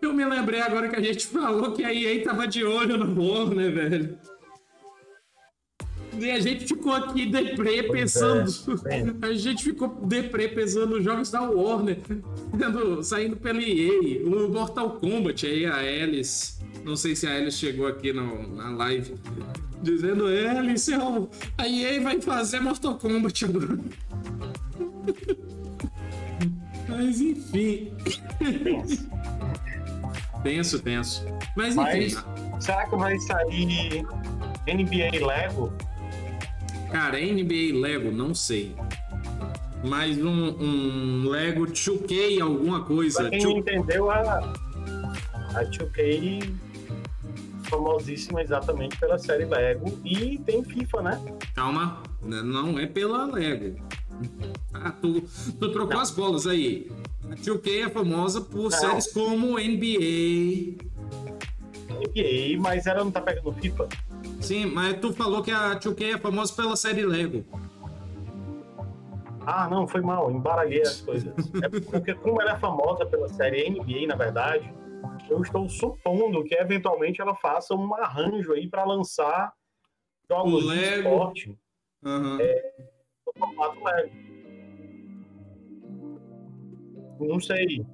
[0.00, 3.20] Eu me lembrei agora que a gente falou que a EA tava de olho no
[3.20, 4.18] Warner, velho.
[6.18, 8.50] E a gente ficou aqui deprê Pois pensando.
[8.88, 11.98] é, a gente ficou deprê pensando nos jogos da Warner
[12.58, 14.24] sendo- saindo pela EA.
[14.24, 16.58] O Mortal Kombat aí, a Alice.
[16.84, 19.14] Não sei se a Alice chegou aqui no- na live.
[19.82, 21.26] Dizendo, Alice, ó,
[21.58, 23.78] a EA vai fazer Mortal Kombat agora.
[26.88, 27.92] Mas enfim.
[28.38, 29.06] Pensa.
[30.42, 31.26] Tenso, tenso.
[31.56, 32.16] Mas enfim.
[32.52, 34.04] Mas será que vai sair
[34.66, 35.72] NBA Lego?
[36.90, 38.74] Cara, NBA Lego, não sei.
[39.84, 43.22] Mas um, um Lego 2K alguma coisa.
[43.22, 44.38] Pra quem não entendeu, a,
[45.54, 46.54] a 2K
[47.66, 51.22] famosíssima exatamente pela série Lego e tem FIFA, né?
[51.54, 53.78] Calma, não é pela Lego.
[54.72, 55.22] Ah, tu,
[55.58, 56.90] tu trocou as bolas aí.
[57.30, 60.76] A 2K é famosa por séries como NBA.
[61.90, 63.88] NBA, mas ela não tá pegando FIFA.
[64.40, 67.44] Sim, mas tu falou que a 2K é famosa pela série Lego.
[69.46, 71.32] Ah, não, foi mal, embaralhei as coisas.
[71.62, 74.72] É porque como ela é famosa pela série NBA, na verdade,
[75.28, 79.52] eu estou supondo que eventualmente ela faça um arranjo aí para lançar
[80.28, 81.58] jogos O de esporte
[82.04, 82.38] Aham.
[83.26, 84.10] no formato Lego.
[87.20, 87.84] Não sei.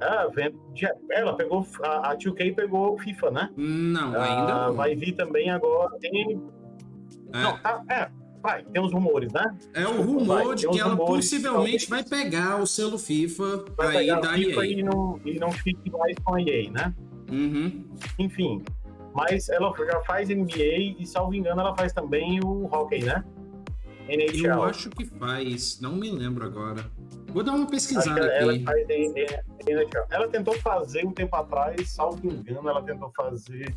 [0.00, 0.28] Ah,
[1.10, 3.50] ela pegou, a, a 2K pegou o FIFA, né?
[3.56, 4.74] Não, ainda Ah, não.
[4.76, 5.98] vai vir também agora.
[5.98, 6.40] Tem,
[7.32, 8.10] não, É, tá, é,
[8.48, 9.56] vai, tem uns rumores, né?
[9.74, 13.88] é o Vai, rumor de tem que ela possivelmente vai pegar o selo FIFA Vai
[13.88, 14.72] aí pegar da FIFA EA.
[14.72, 16.94] e não, e não fique mais com a EA, né?
[17.30, 17.84] Uhum.
[18.18, 18.62] Enfim.
[19.14, 23.24] Mas ela já faz NBA e, salvo engano, ela faz também o hockey, né?
[24.08, 24.46] NHL.
[24.46, 26.84] Eu acho que faz, não me lembro agora.
[27.26, 28.64] Vou dar uma pesquisada ela aqui.
[29.66, 30.06] NHL.
[30.10, 33.74] Ela tentou fazer um tempo atrás, salvo engano, ela tentou fazer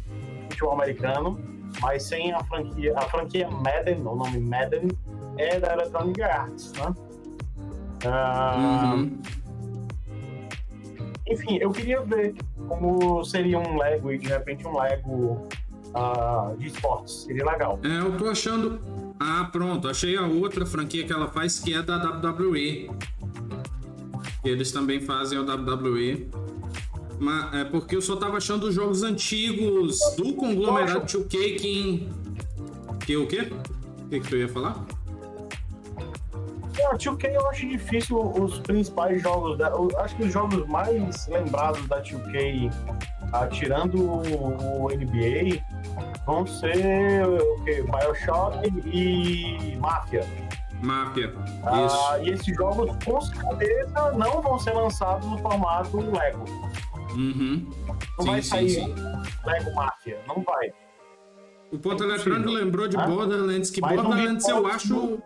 [0.51, 1.39] futebol americano,
[1.81, 2.93] mas sem a franquia.
[2.95, 4.89] A franquia Madden, o nome Madden,
[5.37, 6.95] é da Electronic Arts, né?
[8.05, 9.21] Ah, Uhum.
[11.27, 12.35] Enfim, eu queria ver
[12.67, 15.47] como seria um Lego e de repente um Lego
[15.93, 17.23] ah, de esportes.
[17.23, 17.79] Seria legal.
[17.83, 18.81] É, eu tô achando.
[19.19, 22.89] Ah, pronto, achei a outra franquia que ela faz que é da WWE.
[24.43, 26.29] Eles também fazem o WWE.
[27.21, 32.09] Mas é porque eu só tava achando os jogos antigos do conglomerado 2K que.
[33.05, 33.53] Que o quê?
[33.99, 34.83] O que, que tu ia falar?
[36.79, 39.55] Não, 2K eu acho difícil os principais jogos.
[39.59, 42.73] Da, eu acho que os jogos mais lembrados da 2K,
[43.33, 45.63] ah, tirando o, o NBA,
[46.25, 47.83] vão ser o quê?
[47.83, 50.25] Bioshock e Mafia.
[50.81, 51.31] Máfia.
[51.63, 56.45] Ah, e esses jogos, com certeza, não vão ser lançados no formato Lego.
[57.13, 57.67] Uhum.
[58.17, 58.93] Não Sim, vai sim, sair sim.
[59.45, 60.21] Lego Mafia.
[60.27, 60.71] Não vai.
[61.71, 63.05] O ponto É eletrônico lembrou de Hã?
[63.05, 65.19] Borderlands, que Mas Borderlands eu acho.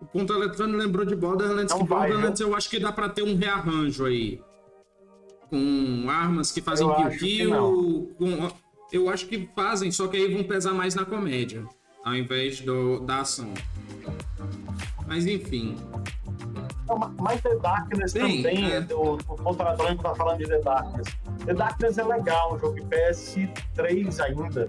[0.00, 3.08] O ponto eletrônico lembrou de Borderlands, Não que vai, Borderlands eu acho que dá pra
[3.08, 4.40] ter um rearranjo aí.
[5.48, 8.14] Com armas que fazem Eu acho que kill-kill.
[8.18, 8.50] com-
[8.92, 11.64] Eu acho que fazem, só que aí vão pesar mais na comédia,
[12.04, 13.52] ao invés do, da ação.
[15.06, 15.76] Mas enfim.
[16.88, 18.80] Não, ma- mas The Darkness Sim, também, é.
[18.94, 21.08] o, o ponto eletrônico tá falando de The Darkness.
[21.44, 24.66] The Darkness é legal, um jogo de PS3 ainda.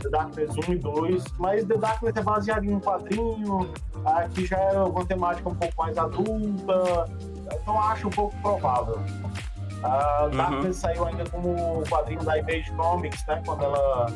[0.00, 3.70] The Darkness 1 e 2, mas The Darkness é baseado em um quadrinho,
[4.04, 7.08] aqui já é uma temática um pouco mais adulta,
[7.52, 8.98] então acho um pouco provável.
[9.84, 10.36] A Uhum.
[10.36, 13.42] Darkness saiu ainda como quadrinho da Image Comics, né?
[13.44, 14.06] Quando ela.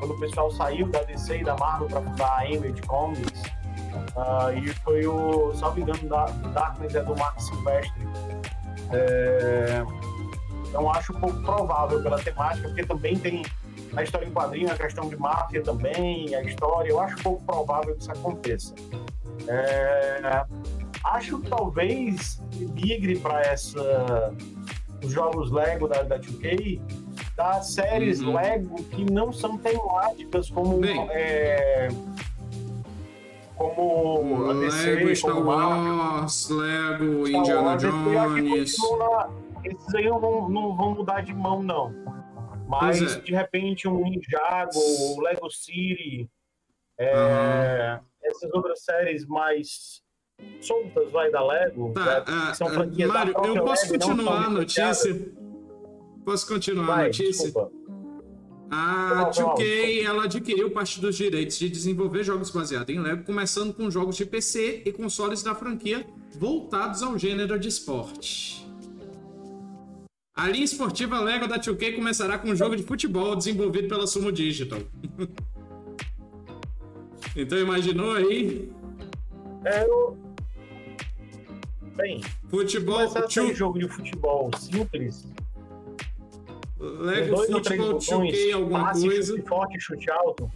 [0.00, 3.42] Quando o pessoal saiu da DC e da Marvel para fundar a Image Comics.
[4.16, 8.02] Ah, e foi o, salvo engano, da Darkness é do Mark Silvestre.
[8.92, 9.82] É,
[10.68, 13.42] então acho um pouco provável pela temática, porque também tem
[13.96, 17.44] a história em quadrinho, a questão de máfia também, a história, eu acho um pouco
[17.44, 18.74] provável que isso aconteça.
[19.48, 20.44] É,
[21.04, 22.42] acho que talvez
[22.74, 24.32] migre para essa
[25.04, 26.80] os jogos Lego da, da 2K
[27.36, 28.34] das séries Uhum.
[28.34, 31.06] Lego que não são temáticas como Bem.
[31.10, 31.88] é,
[33.70, 38.76] como a DC, Lego Star como Wars, Lego Star Indiana Wars, Jones.
[39.64, 41.92] Esses aí não vão, não vão mudar de mão, não.
[42.68, 43.20] Mas, é.
[43.20, 46.28] de repente, um Ninjago, o Lego City,
[46.98, 50.02] é, essas outras séries mais
[50.60, 54.46] soltas, vai, da Lego, Tá, né, que são ah, franquias Mário, eu posso Lego, continuar
[54.46, 55.34] a notícia?
[56.24, 57.44] Posso continuar a Vai, notícia?
[57.44, 57.83] desculpa.
[58.76, 63.72] A não, 2K ela adquiriu parte dos direitos de desenvolver jogos baseados em Lego, começando
[63.72, 66.04] com jogos de PC e consoles da franquia
[66.36, 68.66] voltados ao gênero de esporte.
[70.34, 74.32] A linha esportiva Lego da 2K começará com um jogo de futebol desenvolvido pela Sumo
[74.32, 74.80] Digital.
[77.36, 78.72] então imaginou aí?
[79.64, 80.18] É, eu...
[81.94, 85.28] Bem, futebol, ser jogo de futebol simples.
[87.00, 89.36] Lego Futebol 2K alguma passe, coisa.
[89.36, 90.50] Chute forte, chute alto.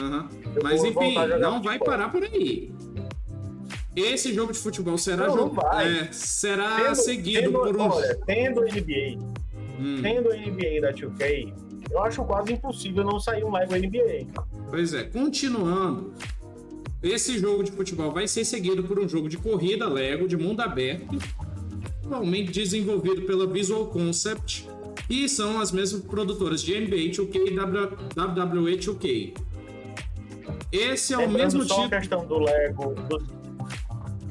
[0.00, 0.28] Uhum.
[0.62, 2.72] Mas enfim, não vai parar por aí.
[3.94, 7.90] Esse jogo de futebol será, não, jogo, não é, será tendo, seguido tendo, por um.
[7.90, 9.18] Olha, tendo NBA,
[9.78, 10.00] hum.
[10.02, 11.52] tendo NBA da 2K,
[11.90, 14.28] eu acho quase impossível não sair um Lego NBA.
[14.70, 16.14] Pois é, continuando.
[17.02, 20.60] Esse jogo de futebol vai ser seguido por um jogo de corrida Lego de mundo
[20.60, 21.18] aberto,
[22.04, 24.68] atualmente desenvolvido pela Visual Concept,
[25.12, 29.36] e são as mesmas produtoras de NBA 2K e WWE 2K.
[30.72, 31.94] Esse é o mesmo só tipo.
[31.94, 32.94] a questão do Lego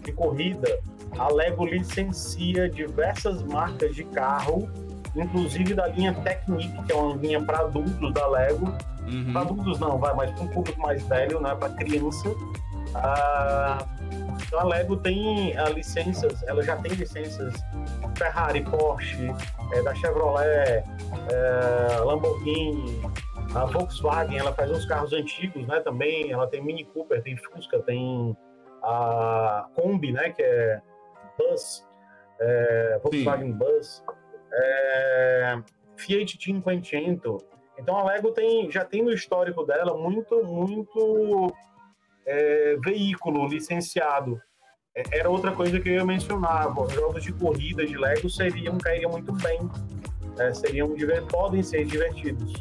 [0.03, 0.79] de corrida,
[1.19, 4.67] a Lego licencia diversas marcas de carro,
[5.15, 8.65] inclusive da linha Technic, que é uma linha para adultos da Lego.
[9.07, 9.33] Uhum.
[9.33, 12.27] Para adultos não, vai, mas para um público mais velho, né, para criança.
[12.95, 13.85] Ah,
[14.45, 17.53] então a Lego tem a licenças, ela já tem licenças
[18.17, 19.29] Ferrari, Porsche,
[19.73, 20.83] é, da Chevrolet,
[21.31, 23.01] é, Lamborghini,
[23.55, 25.79] a Volkswagen, ela faz uns carros antigos, né?
[25.81, 28.35] Também, ela tem Mini Cooper, tem Fusca, tem
[28.83, 30.29] a Kombi, né?
[30.29, 30.81] Que é
[31.37, 31.85] Bus,
[32.39, 33.57] é, Volkswagen Sim.
[33.57, 34.03] Bus,
[34.53, 35.61] é,
[35.97, 37.45] Fiat 500.
[37.77, 41.53] Então a Lego tem, já tem no histórico dela muito, muito
[42.31, 44.41] é, veículo licenciado.
[44.95, 46.73] É, era outra coisa que eu ia mencionar.
[46.93, 49.59] Jogos de corrida de Lego seriam, cairiam muito bem.
[50.37, 50.95] É, seriam,
[51.29, 52.53] podem ser divertidos.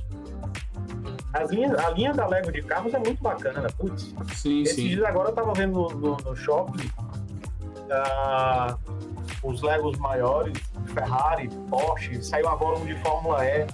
[1.33, 4.13] As linhas, a linha da Lego de carros é muito bacana, putz.
[4.35, 4.89] Sim, Esses sim.
[4.89, 6.91] dias agora eu tava vendo no, no shopping
[7.91, 8.77] uh,
[9.43, 10.59] os Legos maiores,
[10.91, 13.67] Ferrari, Porsche, saiu agora um de Fórmula E,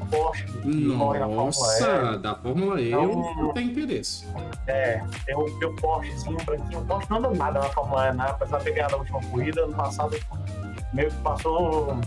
[0.00, 2.18] o Porsche que corre na Fórmula E.
[2.18, 4.26] da Fórmula E então, eu não tenho interesse.
[4.66, 8.26] É, tem o meu Porschezinho branquinho, o Porsche não anda nada na Fórmula E, né?
[8.28, 10.16] apesar de ter ganhado a última corrida, ano passado
[10.92, 11.98] meio que passou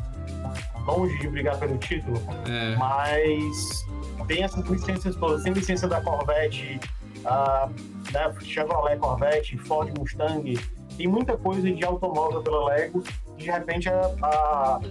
[0.85, 2.75] longe de brigar pelo título, é.
[2.77, 3.85] mas
[4.27, 6.79] tem essas licenças todas, tem licença da Corvette,
[7.25, 7.69] a
[8.13, 10.57] né, Chevrolet Corvette, Ford Mustang,
[10.97, 13.03] tem muita coisa de automóvel pela Lego
[13.37, 14.81] de repente a, a,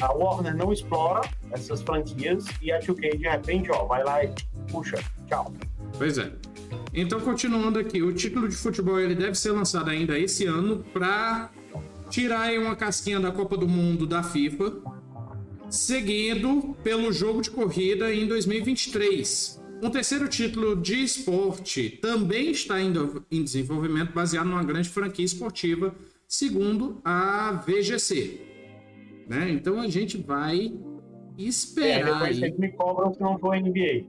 [0.00, 4.32] a, Warner não explora essas franquias e a 2K de repente ó, vai lá e
[4.70, 5.52] puxa, tchau.
[5.96, 6.30] Pois é.
[6.92, 11.50] Então, continuando aqui, o título de futebol ele deve ser lançado ainda esse ano para
[12.10, 14.98] tirar uma casquinha da Copa do Mundo da FIFA
[15.70, 19.60] seguido pelo jogo de corrida em 2023.
[19.82, 25.94] Um terceiro título de esporte também está em desenvolvimento, baseado numa grande franquia esportiva,
[26.28, 28.40] segundo a VGC.
[29.26, 29.50] Né?
[29.50, 30.72] Então a gente vai
[31.36, 32.22] esperar.
[32.22, 32.54] É, aí.
[32.58, 34.06] me cobram se não for NBA.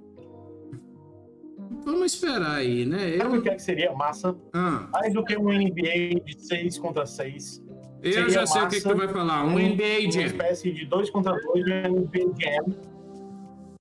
[1.83, 3.17] Vamos esperar aí, né?
[3.17, 4.35] Sabe o que, é que seria massa?
[4.53, 4.89] Ah.
[4.91, 7.69] Mais do que um NBA de 6 contra 6
[8.01, 9.43] eu já sei o que, que, tu vai falar.
[9.45, 10.21] Um, um NBA Jam.
[10.21, 12.75] Uma espécie de dois contra dois de NBA Jam.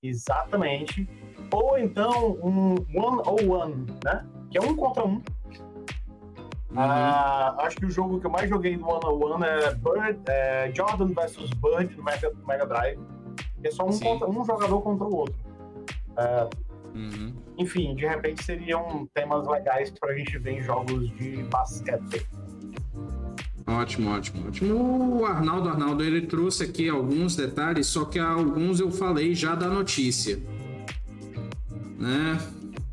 [0.03, 1.09] Exatamente.
[1.53, 4.27] Ou então um one on one, né?
[4.51, 5.23] Que é um contra um.
[6.71, 6.79] Uhum.
[6.79, 10.21] Ah, acho que o jogo que eu mais joguei no one on one é, Bird,
[10.27, 12.99] é Jordan versus Bird no Mega, Mega Drive.
[13.63, 15.35] É só um, contra, um jogador contra o outro.
[16.17, 16.49] É,
[16.95, 17.35] uhum.
[17.57, 22.27] Enfim, de repente seriam temas legais pra gente ver em jogos de basquete.
[23.67, 25.21] Ótimo, ótimo, ótimo.
[25.21, 29.69] O Arnaldo Arnaldo ele trouxe aqui alguns detalhes, só que alguns eu falei já da
[29.69, 30.39] notícia.
[31.99, 32.39] Né?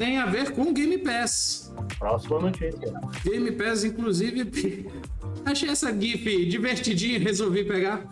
[0.00, 1.70] tem a ver com Game Pass.
[1.98, 2.90] Próxima notícia.
[3.22, 4.86] Game Pass, inclusive,
[5.44, 8.08] achei essa GIF divertidinha e resolvi pegar.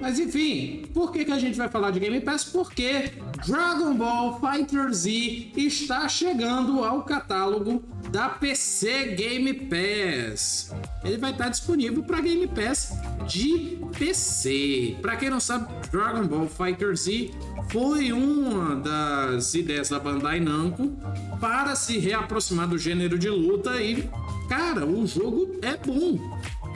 [0.00, 2.44] Mas enfim, por que, que a gente vai falar de Game Pass?
[2.44, 3.12] Porque
[3.46, 10.74] Dragon Ball Fighter Z está chegando ao catálogo da PC Game Pass.
[11.04, 12.92] Ele vai estar disponível para Game Pass
[13.26, 14.96] de PC.
[15.00, 17.30] Para quem não sabe, Dragon Ball Fighter Z
[17.70, 20.92] foi uma das ideias da Bandai Namco
[21.40, 24.08] para se reaproximar do gênero de luta e,
[24.48, 26.18] cara, o jogo é bom.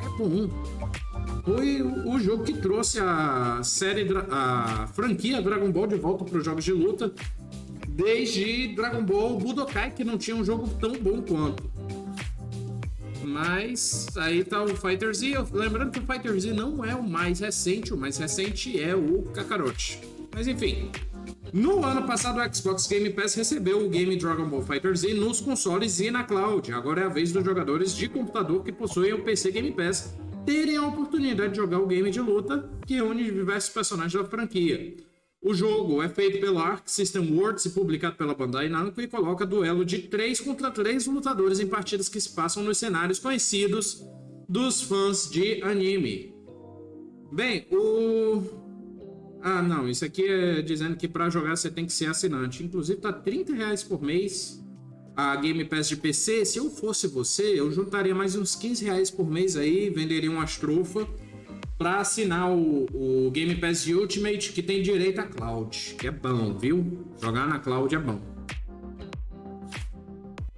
[0.03, 0.74] É bom
[1.45, 6.45] foi o jogo que trouxe a série, a franquia Dragon Ball de volta para os
[6.45, 7.13] jogos de luta,
[7.87, 11.71] desde Dragon Ball Budokai, que não tinha um jogo tão bom quanto.
[13.23, 15.35] Mas aí tá o Fighter Z.
[15.53, 19.23] Lembrando que o Fighter Z não é o mais recente, o mais recente é o
[19.35, 20.01] Kakarot.
[20.35, 20.91] Mas enfim.
[21.53, 25.41] No ano passado, o Xbox Game Pass recebeu o game Dragon Ball Fighter Z nos
[25.41, 26.73] consoles e na cloud.
[26.73, 30.15] Agora é a vez dos jogadores de computador que possuem o PC Game Pass
[30.45, 34.97] terem a oportunidade de jogar o game de luta que une diversos personagens da franquia.
[35.43, 39.45] O jogo é feito pela Arc System Works e publicado pela Bandai Namco e coloca
[39.45, 44.03] duelo de 3 contra 3 lutadores em partidas que se passam nos cenários conhecidos
[44.49, 46.35] dos fãs de anime.
[47.31, 48.43] Bem, o...
[49.43, 52.65] Ah, não, isso aqui é dizendo que para jogar você tem que ser assinante.
[52.65, 54.64] Inclusive tá 30 reais por mês
[55.17, 59.11] a Game Pass de PC, se eu fosse você, eu juntaria mais uns 15 reais
[59.11, 61.07] por mês aí, venderia umas trufas
[61.79, 66.57] para assinar o, o, Game Pass Ultimate que tem direito a cloud, que é bom,
[66.57, 67.05] viu?
[67.21, 68.21] Jogar na cloud é bom.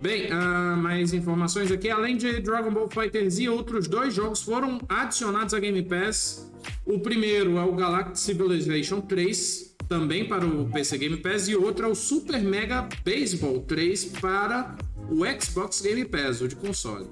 [0.01, 1.89] Bem, uh, mais informações aqui.
[1.89, 6.53] Além de Dragon Ball Fighter Z, outros dois jogos foram adicionados à Game Pass.
[6.85, 11.87] O primeiro é o Galactic Civilization 3, também para o PC Game Pass, e outro
[11.87, 14.77] é o Super Mega Baseball 3 para
[15.09, 17.07] o Xbox Game Pass, o de console.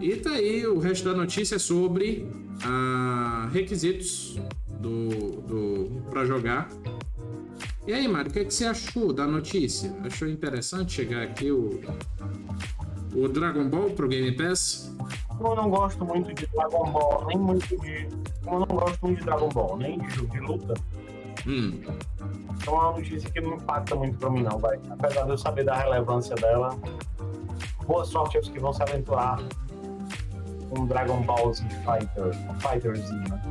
[0.00, 2.26] E tá aí o resto da notícia sobre
[2.64, 4.36] ah, requisitos
[4.80, 6.68] do, do para jogar.
[7.86, 9.94] E aí, Mário, o que, é que você achou da notícia?
[10.04, 11.80] Achou interessante chegar aqui o,
[13.14, 14.94] o Dragon Ball pro Game Pass?
[15.40, 18.08] Eu não gosto muito de Dragon Ball, nem muito de
[18.46, 20.74] eu não gosto muito de Dragon Ball, nem de jogo de luta.
[21.46, 21.80] Hum.
[22.56, 24.78] Então é uma notícia que não impacta muito pra mim, não, vai.
[24.90, 26.76] Apesar de eu saber da relevância dela,
[27.86, 29.40] boa sorte aos que vão se aventurar
[30.70, 33.42] com Dragon Ball Z Fighter, Fighters, né?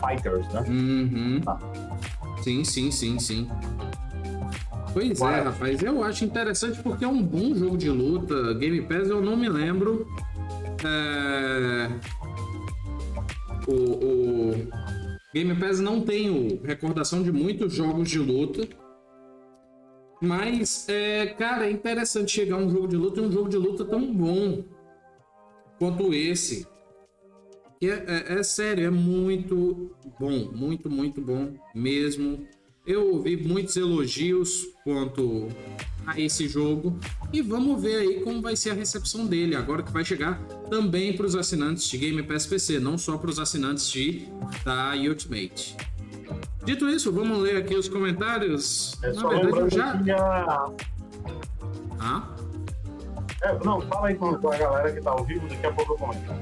[0.00, 0.64] Fighters, né?
[0.68, 1.40] Uhum.
[1.46, 1.58] Ah.
[2.42, 3.50] Sim, sim, sim, sim.
[4.94, 8.54] Pois é, rapaz, eu acho interessante porque é um bom jogo de luta.
[8.54, 10.06] Game Pass eu não me lembro.
[10.82, 12.24] É
[13.66, 14.68] o, o
[15.32, 18.68] Game Pass não tem recordação de muitos jogos de luta.
[20.20, 23.84] Mas, é, cara, é interessante chegar um jogo de luta e um jogo de luta
[23.84, 24.64] tão bom
[25.78, 26.66] quanto esse.
[27.82, 32.46] É, é, é, sério, é muito bom, muito, muito bom mesmo.
[32.86, 35.48] Eu ouvi muitos elogios quanto
[36.06, 36.98] a esse jogo
[37.32, 41.16] e vamos ver aí como vai ser a recepção dele agora que vai chegar também
[41.16, 44.28] para os assinantes de Game Pass PC, não só para os assinantes de
[44.64, 45.74] da Ultimate.
[46.64, 48.94] Dito isso, vamos ler aqui os comentários.
[49.02, 50.02] É Na verdade, eu já.
[50.02, 50.72] Já...
[51.98, 52.36] Ah?
[53.42, 55.98] É, não, fala aí com a galera que tá ao vivo, daqui a pouco eu
[55.98, 56.34] comento.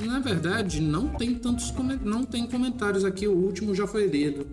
[0.00, 1.72] Na verdade, não tem tantos
[2.02, 4.46] não tem comentários aqui, o último já foi lido,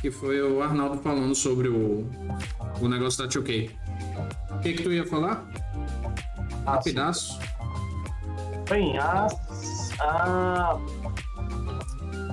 [0.00, 2.06] que foi o Arnaldo falando sobre o,
[2.80, 3.70] o negócio da 2K.
[4.50, 5.46] O que que tu ia falar?
[6.66, 7.38] Ah, Rapidaço.
[8.68, 9.26] Bem, a,
[10.00, 10.78] a...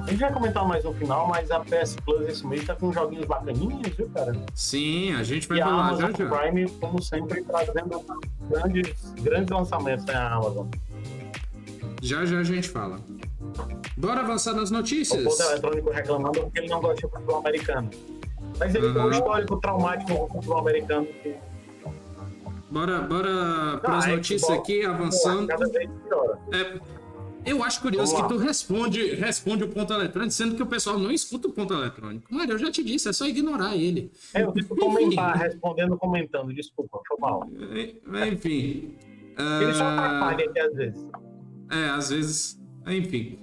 [0.10, 2.92] A gente vai comentar mais no final, mas a PS Plus esse mês tá com
[2.92, 4.36] joguinhos bacaninhos, viu, cara?
[4.56, 6.28] Sim, a gente vai e falar já já.
[6.28, 8.04] Prime, como sempre, trazendo
[8.50, 10.66] grandes, grandes lançamentos na Amazon.
[12.02, 13.00] Já já a gente fala.
[13.96, 15.24] Bora avançar nas notícias?
[15.24, 17.92] O Poder Eletrônico reclamando porque ele não gosta de futebol americano.
[18.58, 18.94] Mas ele uhum.
[18.96, 21.06] tem um histórico traumático com o futebol americano.
[21.06, 21.36] Que...
[22.72, 25.46] Bora, bora para as notícias aqui, avançando.
[25.46, 25.88] Cada vez
[26.52, 26.80] É,
[27.46, 31.12] eu acho curioso que tu responde, responde o ponto eletrônico, sendo que o pessoal não
[31.12, 32.34] escuta o ponto eletrônico.
[32.34, 34.12] Mário, eu já te disse, é só ignorar ele.
[34.34, 37.50] É, eu fico comentar, respondendo, comentando, desculpa, foi mal.
[38.32, 38.96] Enfim.
[39.62, 41.10] Ele só atrapalha aqui às vezes.
[41.72, 42.60] É, às vezes.
[42.88, 43.40] Enfim.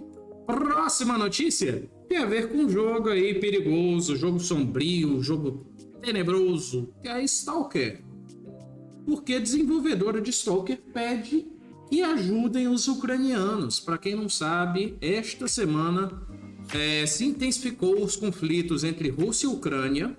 [0.47, 5.66] Próxima notícia tem a ver com um jogo aí perigoso, jogo sombrio, jogo
[6.01, 8.05] tenebroso, que é Stalker.
[9.05, 11.47] Porque desenvolvedora de Stalker pede
[11.89, 13.80] que ajudem os ucranianos.
[13.80, 16.11] Para quem não sabe, esta semana
[16.74, 20.16] é, se intensificou os conflitos entre Rússia e Ucrânia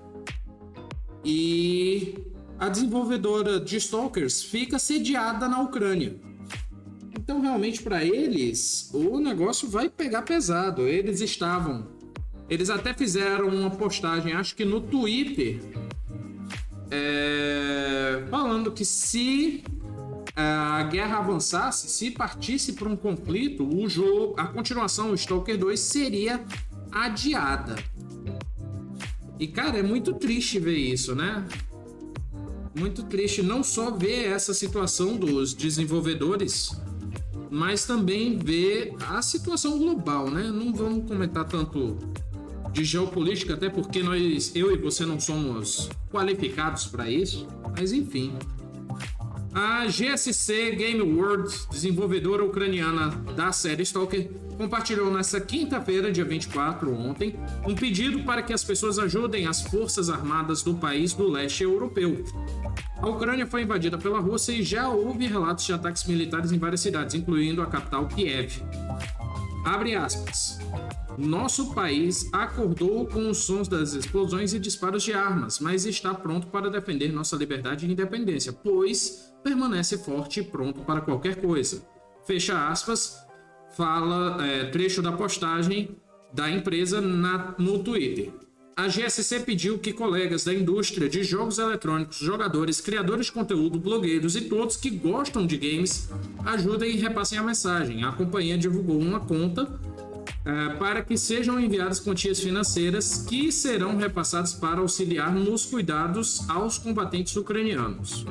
[1.24, 2.16] e
[2.58, 6.16] a desenvolvedora de Stalkers fica sediada na Ucrânia.
[7.18, 10.88] Então, realmente, para eles, o negócio vai pegar pesado.
[10.88, 11.88] Eles estavam.
[12.50, 15.60] Eles até fizeram uma postagem, acho que no Twitter,
[16.90, 19.62] é, falando que se
[20.40, 25.80] a guerra avançasse, se partisse para um conflito, o jogo, a continuação, o Stalker 2,
[25.80, 26.46] seria
[26.92, 27.76] adiada.
[29.40, 31.44] E cara, é muito triste ver isso, né?
[32.78, 36.80] Muito triste não só ver essa situação dos desenvolvedores,
[37.50, 40.44] mas também ver a situação global, né?
[40.52, 41.98] Não vamos comentar tanto
[42.72, 48.34] de geopolítica, até porque nós, eu e você não somos qualificados para isso, mas enfim.
[49.60, 57.34] A GSC Game World, desenvolvedora ucraniana da série Stalker, compartilhou nesta quinta-feira, dia 24, ontem,
[57.68, 62.24] um pedido para que as pessoas ajudem as forças armadas do país do leste europeu.
[62.98, 66.82] A Ucrânia foi invadida pela Rússia e já houve relatos de ataques militares em várias
[66.82, 68.62] cidades, incluindo a capital Kiev.
[69.68, 70.60] Abre aspas.
[71.18, 76.48] Nosso país acordou com os sons das explosões e disparos de armas, mas está pronto
[76.48, 81.86] para defender nossa liberdade e independência, pois permanece forte e pronto para qualquer coisa.
[82.26, 83.18] Fecha aspas,
[83.76, 85.98] fala é, trecho da postagem
[86.34, 88.32] da empresa na, no Twitter.
[88.78, 94.36] A GSC pediu que colegas da indústria de jogos eletrônicos, jogadores, criadores de conteúdo, blogueiros
[94.36, 96.08] e todos que gostam de games
[96.46, 98.04] ajudem e repassem a mensagem.
[98.04, 99.68] A companhia divulgou uma conta
[100.46, 106.78] é, para que sejam enviadas quantias financeiras que serão repassadas para auxiliar nos cuidados aos
[106.78, 108.28] combatentes ucranianos.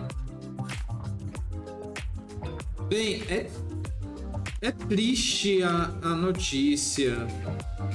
[2.88, 3.51] Bem, é,
[4.66, 7.16] é triste a, a notícia.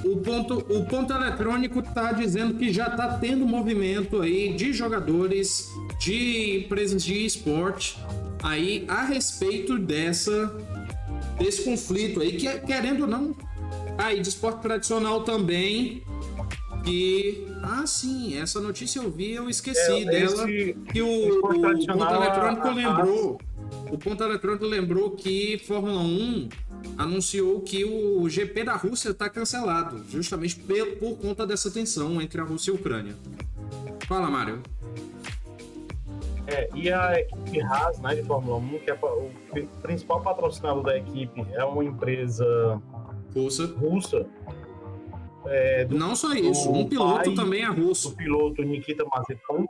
[0.04, 5.68] O ponto, o ponto eletrônico está dizendo que já está tendo movimento aí de jogadores,
[6.00, 7.98] de empresas de esporte
[8.44, 10.56] aí a respeito dessa
[11.38, 13.36] desse conflito aí que querendo ou não
[13.98, 16.04] aí de esporte tradicional também
[16.84, 22.16] que ah sim essa notícia eu vi eu esqueci é, dela que o, o, ponto
[22.16, 23.51] eletrônico a, lembrou a
[23.92, 26.50] o Ponto Eletrônico lembrou que Fórmula 1
[26.98, 32.44] anunciou que o GP da Rússia está cancelado, justamente por, conta dessa tensão entre a
[32.44, 33.16] Rússia e a Ucrânia.
[34.08, 34.62] Fala, Mário.
[36.48, 39.30] É, e a equipe Haas, né, de Fórmula 1, que é o
[39.82, 42.82] principal patrocinador da equipe é uma empresa
[43.34, 43.66] russa.
[43.68, 44.28] russa
[45.46, 48.10] é, do, Não só isso, um piloto também é russo.
[48.10, 49.66] O piloto Nikita Mazepin.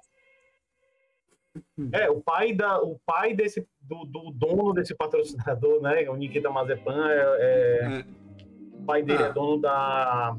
[1.92, 6.10] É, o pai, da, o pai desse do, do, dono desse patrocinador, né?
[6.10, 8.06] O Nikita Mazepan, é, é, é.
[8.86, 9.30] pai dele é ah.
[9.30, 10.36] é dono da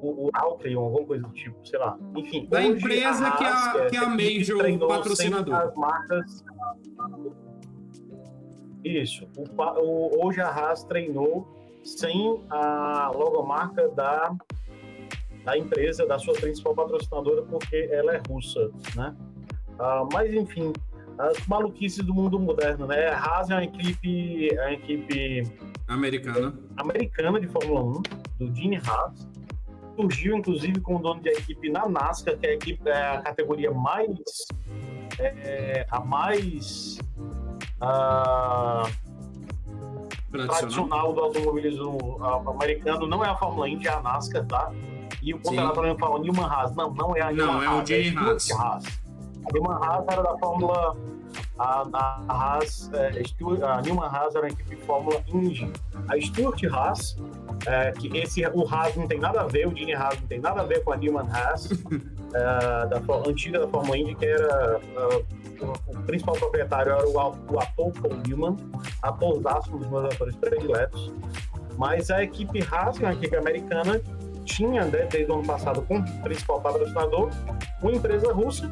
[0.00, 1.98] o, o alguma coisa do tipo, sei lá.
[2.14, 2.46] Enfim.
[2.46, 5.54] Da empresa a que, a, que é a Major patrocinador.
[5.54, 6.44] As marcas...
[8.84, 9.26] Isso.
[9.36, 9.44] O,
[9.80, 11.46] o, hoje a Haas treinou
[11.82, 14.34] sem a logomarca da,
[15.44, 19.16] da empresa, da sua principal patrocinadora, porque ela é russa, né?
[19.78, 20.72] Uh, mas enfim,
[21.18, 23.08] as maluquices do mundo moderno, né?
[23.08, 25.42] A Haas é uma equipe, é uma equipe
[25.88, 26.54] americana.
[26.76, 28.02] americana de Fórmula 1,
[28.38, 29.26] do Gene Haas.
[29.96, 33.70] Surgiu, inclusive, como dono de equipe na NASCAR, que é a, equipe, é a categoria
[33.70, 34.18] mais.
[35.18, 36.98] É, a mais.
[37.80, 38.90] Uh,
[40.30, 43.06] tradicional do automobilismo americano.
[43.06, 44.70] Não é a Fórmula Indy, é a NASCAR, tá?
[45.22, 46.76] E o contrato fala Newman Haas.
[46.76, 48.50] Não, não é a Newman Não, é o Gene Haas.
[48.50, 49.05] Haas.
[49.48, 50.96] A Newman Haas era da Fórmula.
[51.58, 55.72] A, a Haas, é, Stuart, a Newman Haas era uma equipe de Fórmula Indy.
[56.08, 57.16] A Stuart Haas,
[57.66, 60.40] é, que esse, o Haas não tem nada a ver, o Gene Haas não tem
[60.40, 61.70] nada a ver com a Newman Haas,
[62.34, 64.78] é, da antiga da Fórmula Indy, que era.
[64.78, 65.46] Uh,
[65.86, 68.56] o principal proprietário era o, o ator Paul Newman,
[69.02, 71.12] atorzaço, um dos meus atores prediletos.
[71.78, 74.00] Mas a equipe Haas, que é uma equipe americana,
[74.46, 77.30] tinha, né, desde o ano passado, como principal patrocinador,
[77.82, 78.70] uma empresa russa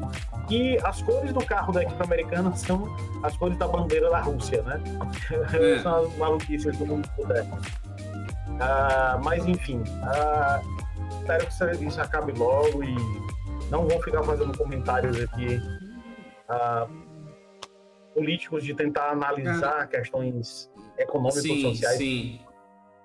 [0.49, 4.63] e as cores do carro da equipe americana são as cores da bandeira da Rússia,
[4.63, 4.81] né?
[5.53, 5.79] É.
[5.79, 7.57] são as maluquices do mundo moderno.
[7.57, 12.95] Uh, mas, enfim, uh, espero que isso acabe logo e
[13.69, 15.61] não vou ficar fazendo comentários aqui
[16.49, 16.89] uh,
[18.13, 22.39] políticos de tentar analisar questões econômicas e sociais sim.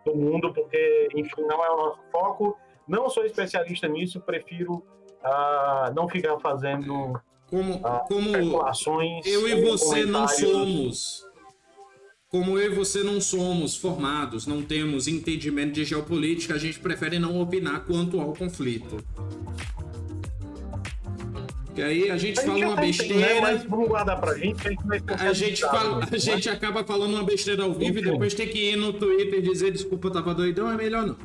[0.04, 2.56] Do mundo, porque, enfim, não é o nosso foco.
[2.86, 9.26] Não sou especialista nisso, prefiro uh, não ficar fazendo como, uh, como especulações.
[9.26, 11.26] Eu e você não somos.
[12.28, 17.18] Como eu e você não somos formados, não temos entendimento de geopolítica, a gente prefere
[17.18, 19.04] não opinar quanto ao conflito.
[21.74, 23.20] Que aí a gente A fala gente uma até tem, besteira.
[23.34, 23.40] né?
[23.40, 26.82] Mas vamos guardar pra gente, que a gente vai A gente, fala, a gente acaba
[26.84, 30.08] falando uma besteira ao vivo e depois tem que ir no Twitter e dizer desculpa,
[30.08, 31.16] eu tava doidão, é melhor não.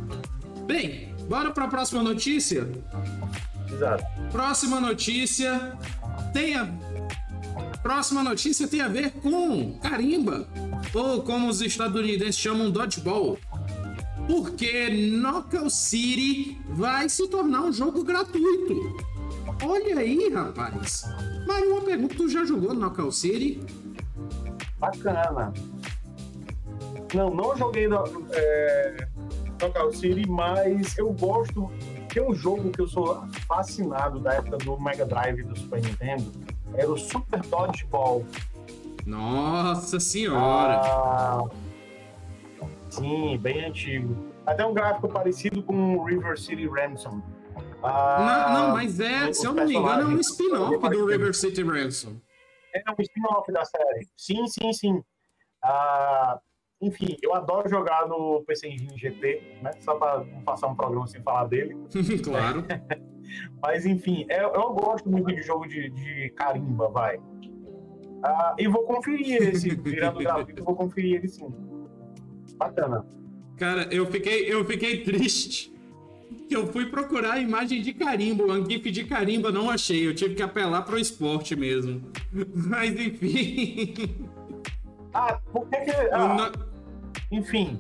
[0.66, 2.68] Bem, bora pra próxima notícia?
[3.72, 4.04] Exato.
[4.32, 5.78] Próxima notícia
[6.34, 6.68] tem a...
[7.82, 10.48] Próxima notícia tem a ver com carimba,
[10.94, 13.38] ou como os estadunidenses chamam dodgeball.
[14.28, 18.98] Porque Knockout City vai se tornar um jogo gratuito.
[19.64, 21.04] Olha aí, rapaz.
[21.48, 23.62] Mas uma pergunta, tu já jogou Knockout City?
[24.78, 25.54] Bacana.
[27.14, 29.08] Não, não joguei no, é,
[29.62, 31.72] Knockout City, mas eu gosto.
[32.10, 36.32] Tem um jogo que eu sou fascinado da época do Mega Drive do Super Nintendo.
[36.74, 38.26] Era o Super Dodgeball.
[39.06, 40.82] Nossa senhora!
[40.84, 41.44] Ah,
[42.90, 44.16] sim, bem antigo.
[44.46, 47.22] Até um gráfico parecido com o River City Ransom.
[47.86, 51.34] Ah, não, não, mas é, se eu não me engano, é um spin-off do River
[51.34, 52.16] City Ransom.
[52.74, 54.08] É um spin-off da série.
[54.18, 55.04] Sim, sim, sim.
[55.64, 56.40] Ah,
[56.82, 59.72] enfim, eu adoro jogar no PC Engine GT, né?
[59.80, 61.76] Só para não passar um programa sem falar dele.
[62.24, 62.64] claro.
[63.62, 67.20] Mas enfim, eu, eu gosto muito de jogo de, de carimba, vai.
[68.24, 71.48] Ah, e vou conferir esse, virando gratuito, vou conferir ele sim.
[72.58, 73.06] Bacana.
[73.58, 75.75] Cara, eu fiquei, eu fiquei triste.
[76.48, 80.06] Que eu fui procurar a imagem de carimbo, um GIF de carimba, não achei.
[80.08, 82.02] Eu tive que apelar pro esporte mesmo.
[82.54, 83.94] Mas enfim.
[85.14, 85.92] Ah, por que que.
[86.12, 86.52] Ah, não-
[87.40, 87.76] Enfim,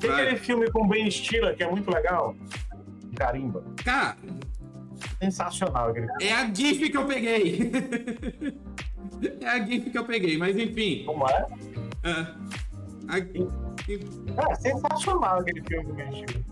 [0.00, 2.34] tem aquele filme com Ben Stiller que é muito legal?
[3.16, 3.62] Carimba.
[3.84, 4.16] Cara,
[5.20, 6.24] Sensacional aquele filme.
[6.24, 7.70] é a GIF que eu peguei.
[9.40, 11.02] é a GIF que eu peguei, mas enfim.
[11.04, 11.46] Como é?
[12.04, 12.10] é.
[13.08, 13.18] A-
[14.50, 16.44] É, sensacional aquele filme do Ben Stiller.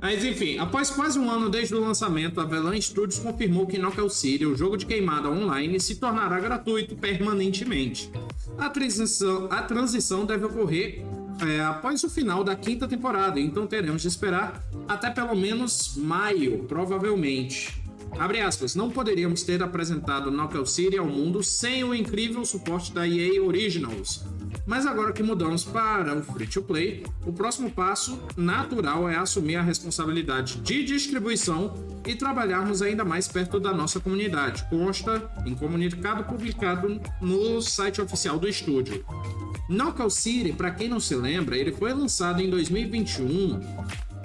[0.00, 4.14] Mas enfim, após quase um ano desde o lançamento, a Velan Studios confirmou que Knockout
[4.14, 8.10] City, o jogo de queimada online, se tornará gratuito permanentemente.
[8.58, 11.02] A transição, a transição deve ocorrer
[11.40, 16.64] é, após o final da quinta temporada, então teremos de esperar até pelo menos maio,
[16.64, 17.82] provavelmente.
[18.18, 23.06] Abre aspas, não poderíamos ter apresentado Knockout City ao mundo sem o incrível suporte da
[23.06, 24.24] EA Originals.
[24.66, 29.54] Mas agora que mudamos para o free to play, o próximo passo natural é assumir
[29.54, 31.72] a responsabilidade de distribuição
[32.04, 34.66] e trabalharmos ainda mais perto da nossa comunidade.
[34.68, 39.04] Consta em comunicado publicado no site oficial do estúdio.
[39.68, 43.60] Knockout City, para quem não se lembra, ele foi lançado em 2021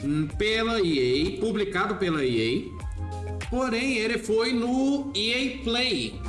[0.04, 2.64] hum, pela EA, publicado pela EA,
[3.50, 6.20] porém ele foi no EA Play.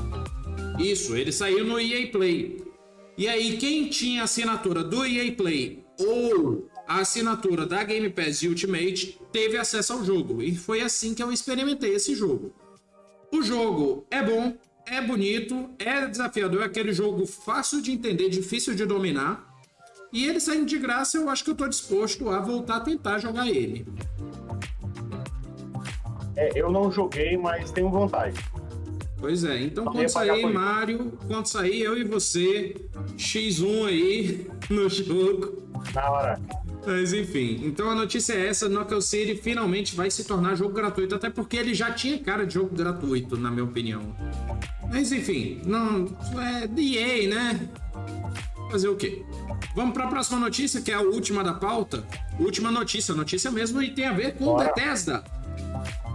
[0.78, 2.61] Isso, ele saiu no EA Play.
[3.16, 9.18] E aí, quem tinha assinatura do EA Play ou a assinatura da Game Pass Ultimate
[9.30, 10.42] teve acesso ao jogo.
[10.42, 12.52] E foi assim que eu experimentei esse jogo.
[13.30, 14.54] O jogo é bom,
[14.86, 19.48] é bonito, é desafiador, é aquele jogo fácil de entender, difícil de dominar.
[20.12, 23.18] E ele saindo de graça, eu acho que eu tô disposto a voltar a tentar
[23.18, 23.86] jogar ele.
[26.36, 28.38] É, eu não joguei, mas tenho vontade.
[29.22, 30.44] Pois é, então quando sair.
[30.52, 32.74] Mario, quando sair eu e você,
[33.16, 35.62] X1 aí no jogo.
[35.94, 36.40] Na hora.
[36.84, 41.14] Mas enfim, então a notícia é essa: Knockout City finalmente vai se tornar jogo gratuito,
[41.14, 44.12] até porque ele já tinha cara de jogo gratuito, na minha opinião.
[44.90, 46.06] Mas enfim, não.
[46.42, 47.68] É DA, né?
[48.72, 49.24] Fazer o quê?
[49.76, 52.04] Vamos para a próxima notícia, que é a última da pauta.
[52.40, 54.64] Última notícia, notícia mesmo, e tem a ver com Bora.
[54.64, 55.22] Bethesda.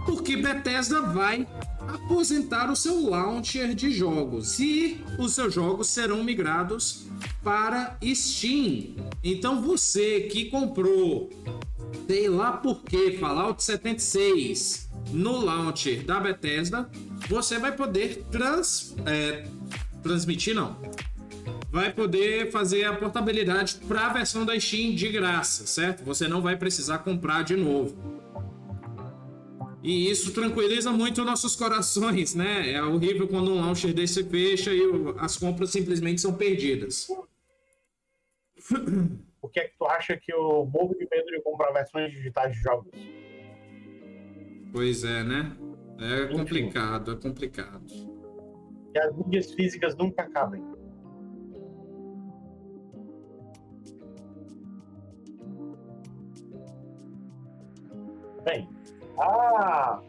[0.04, 1.46] Porque Bethesda vai
[1.88, 7.06] aposentar o seu launcher de jogos e os seus jogos serão migrados
[7.42, 8.94] para Steam.
[9.24, 11.30] Então você que comprou,
[12.06, 16.88] sei lá por que, Fallout 76 no launcher da Bethesda,
[17.28, 19.46] você vai poder trans, é,
[20.02, 20.76] transmitir, não.
[21.70, 26.04] Vai poder fazer a portabilidade para a versão da Steam de graça, certo?
[26.04, 28.17] Você não vai precisar comprar de novo.
[29.88, 32.72] E isso tranquiliza muito nossos corações, né?
[32.72, 37.08] É horrível quando um launcher desse fecha e o- as compras simplesmente são perdidas.
[39.40, 42.52] Por que é que tu acha que eu morro de medo de comprar versões digitais
[42.54, 42.90] de jogos?
[44.72, 45.56] Pois é, né?
[45.98, 47.86] É complicado, é complicado.
[48.92, 50.62] Que as mídias físicas nunca acabem.
[58.44, 58.68] Bem,
[59.20, 60.00] ah,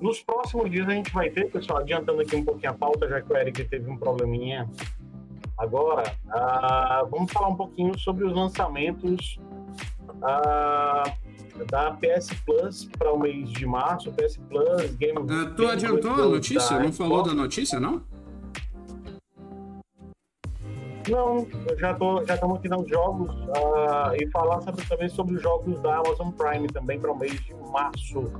[0.00, 3.20] nos próximos dias a gente vai ter, pessoal, adiantando aqui um pouquinho a pauta, já
[3.20, 4.68] que o Eric teve um probleminha
[5.58, 9.38] agora, ah, vamos falar um pouquinho sobre os lançamentos
[10.22, 11.04] ah,
[11.70, 16.28] da PS Plus para o mês de março, PS Plus, Game uh, Tu adiantou a
[16.28, 16.78] notícia?
[16.78, 18.02] Não falou da notícia, não?
[21.08, 25.34] Não, eu já tô, já estamos aqui nos jogos uh, e falar sobre, também sobre
[25.36, 28.30] os jogos da Amazon Prime também para o mês de março.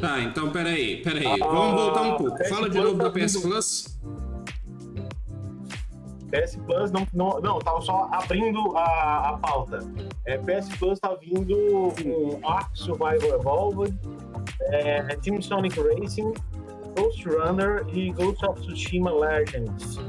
[0.00, 1.26] Tá, então peraí, peraí.
[1.26, 2.44] Uh, Vamos voltar um pouco.
[2.48, 4.00] Fala de novo da PS Plus.
[6.32, 9.80] PS Plus não, não, não tava só abrindo a, a pauta.
[10.24, 13.98] É, PS Plus tá vindo com Ark Survival Evolved,
[14.62, 16.32] é, Team Sonic Racing,
[16.96, 20.00] Ghost Runner e Ghost of Tsushima Legends.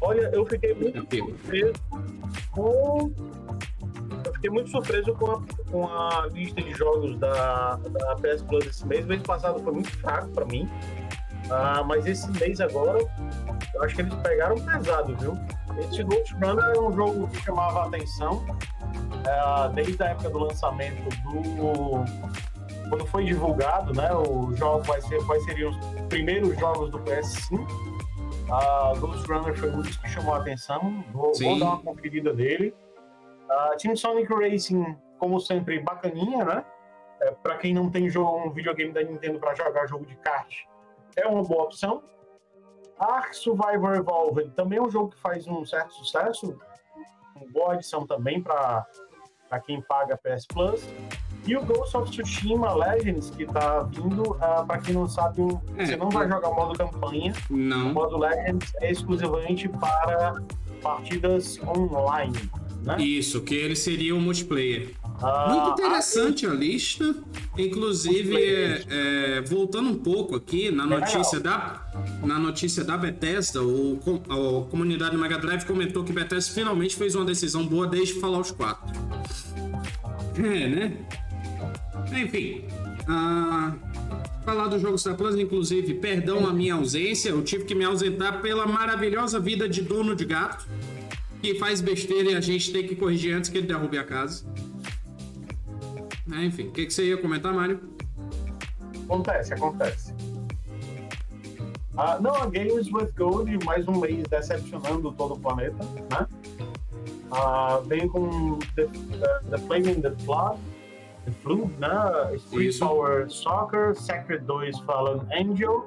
[0.00, 1.72] Olha, eu fiquei muito surpreso
[2.50, 3.12] com.
[4.24, 8.66] Eu fiquei muito surpreso com a, com a lista de jogos da, da PS Plus
[8.66, 9.04] esse mês.
[9.04, 10.68] O mês passado foi muito fraco para mim.
[11.46, 12.98] Uh, mas esse mês agora,
[13.74, 15.38] eu acho que eles pegaram pesado, viu?
[15.78, 20.38] Esse Ghost Runner é um jogo que chamava a atenção uh, desde a época do
[20.38, 22.04] lançamento do.
[22.88, 24.12] Quando foi divulgado, né?
[24.12, 25.76] O jogo vai ser, quais seriam os
[26.08, 27.95] primeiros jogos do PS5
[28.46, 31.04] Uh, Ghost Runner foi um dos que chamou a atenção.
[31.12, 32.74] Vou, vou dar uma conferida dele.
[33.50, 36.64] Uh, Team Sonic Racing, como sempre, bacaninha, né?
[37.20, 40.54] É, para quem não tem jogo, um videogame da Nintendo para jogar jogo de kart,
[41.16, 42.02] é uma boa opção.
[42.98, 46.58] Ark Survivor Evolved também é um jogo que faz um certo sucesso.
[47.34, 48.86] Uma boa adição também para
[49.64, 50.86] quem paga PS Plus.
[51.46, 55.42] E o Ghost of Tsushima Legends, que tá vindo, uh, ah, para quem não sabe,
[55.76, 57.32] é, você não vai jogar o modo campanha.
[57.48, 57.90] Não.
[57.90, 60.42] O modo Legends é exclusivamente para
[60.82, 62.36] partidas online.
[62.82, 63.00] Né?
[63.00, 64.90] Isso, que ele seria o um multiplayer.
[65.22, 67.14] Ah, Muito interessante a lista.
[67.56, 71.80] Inclusive, é, é, voltando um pouco aqui na notícia da,
[72.22, 77.14] na notícia da Bethesda, o, a comunidade do Mega Drive comentou que Bethesda finalmente fez
[77.14, 78.94] uma decisão boa desde Fallout 4.
[80.38, 80.98] É, né?
[82.12, 82.64] Enfim,
[83.02, 83.76] uh,
[84.44, 88.40] falar do jogo Star Plus, inclusive, perdão a minha ausência, eu tive que me ausentar
[88.40, 90.66] pela maravilhosa vida de dono de gato,
[91.42, 94.44] que faz besteira e a gente tem que corrigir antes que ele derrube a casa.
[96.32, 97.80] É, enfim, o que, que você ia comentar, Mário?
[99.04, 100.12] Acontece, acontece.
[101.94, 106.26] Uh, não, a Games with Gold, mais um mês decepcionando todo o planeta, né?
[107.30, 110.58] Uh, vem com The, the, the Flame in the Flood,
[111.32, 112.34] Flu, né?
[112.36, 112.80] Street Isso.
[112.80, 115.84] Power Soccer, Secret 2 Fallen Angel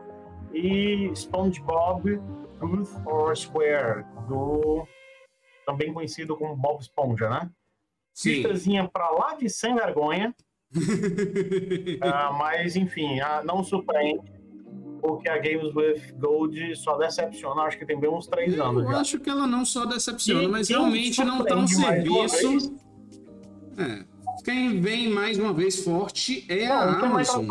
[0.54, 2.20] e SpongeBob
[2.60, 4.86] Truth or Square, do
[5.66, 7.50] também conhecido como Bob Esponja, né?
[8.14, 10.36] Cistazinha pra lá de sem vergonha.
[10.76, 14.40] uh, mas, enfim, uh, não surpreende
[15.02, 18.84] porque a Games with Gold só decepciona, acho que tem bem uns três eu anos.
[18.84, 19.00] Eu já.
[19.00, 22.76] acho que ela não só decepciona, e mas realmente não tá um serviço.
[23.78, 24.06] É,
[24.44, 27.46] quem vem mais uma vez forte é não, a Amazon.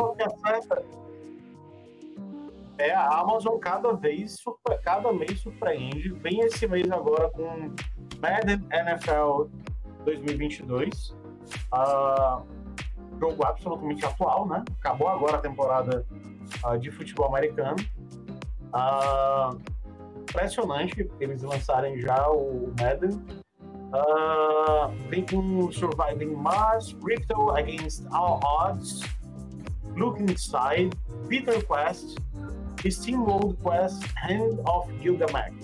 [2.78, 4.36] É a Amazon cada vez,
[4.84, 6.10] cada mês surpreende.
[6.10, 7.72] Vem esse mês agora com
[8.20, 9.48] Madden NFL
[10.04, 11.10] 2022.
[11.72, 12.42] Uh,
[13.18, 14.64] jogo absolutamente atual, né?
[14.78, 16.06] Acabou agora a temporada
[16.64, 17.76] uh, de futebol americano.
[18.68, 19.58] Uh,
[20.20, 23.20] impressionante eles lançarem já o Madden.
[23.88, 24.92] Uh,
[25.30, 29.02] com Surviving Mars, Crypto Against All Odds,
[29.96, 30.90] Look Inside,
[31.28, 32.18] Peter Quest,
[32.88, 35.54] Steam World Quest, Hand of Gilgamesh.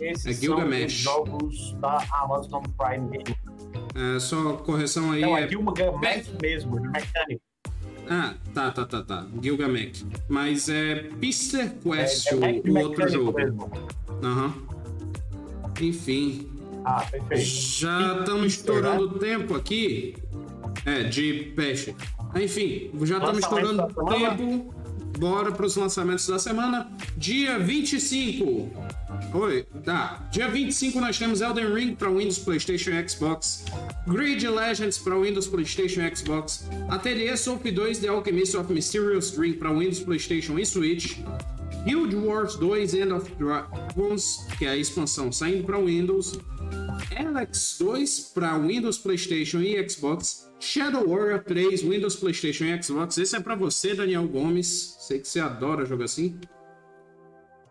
[0.00, 1.02] Esses é Gilgamesh.
[1.02, 3.36] são os jogos da Amazon Prime Game.
[3.94, 5.22] É, só correção aí.
[5.22, 7.42] Não, é, é Gilgamesh mesmo, de mecânico.
[8.08, 9.26] Ah, tá, tá, tá, tá.
[9.42, 10.06] Gilgamesh.
[10.28, 13.38] Mas é Pister Quest, é, é o, o outro jogo.
[14.22, 14.46] Aham.
[14.46, 14.66] Uhum.
[15.80, 16.55] Enfim.
[16.86, 17.44] Ah, perfeito.
[17.44, 19.18] Já estamos estourando né?
[19.18, 20.14] tempo aqui.
[20.84, 21.96] É, de peixe.
[22.36, 24.72] Enfim, já estamos estourando tempo.
[25.18, 26.88] Bora para os lançamentos da semana.
[27.16, 28.70] Dia 25.
[29.34, 30.28] Oi, tá.
[30.30, 33.64] Dia 25 nós temos Elden Ring para Windows, PlayStation e Xbox.
[34.06, 36.68] Grid Legends para Windows, PlayStation e Xbox.
[36.88, 41.18] Atelier Soap 2 The Alchemist of Mysterious Dream para Windows, PlayStation e Switch.
[41.84, 46.38] Guild Wars 2 End of Dragons, que é a expansão saindo para Windows.
[47.16, 50.50] Alex 2 para Windows, PlayStation e Xbox.
[50.58, 53.18] Shadow Warrior 3, Windows, PlayStation e Xbox.
[53.18, 54.96] Esse é para você, Daniel Gomes.
[55.00, 56.38] Sei que você adora jogo assim.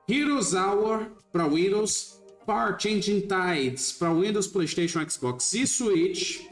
[0.07, 2.21] Heroes Hour para Windows.
[2.45, 6.45] Power Changing Tides para Windows, PlayStation, Xbox e Switch.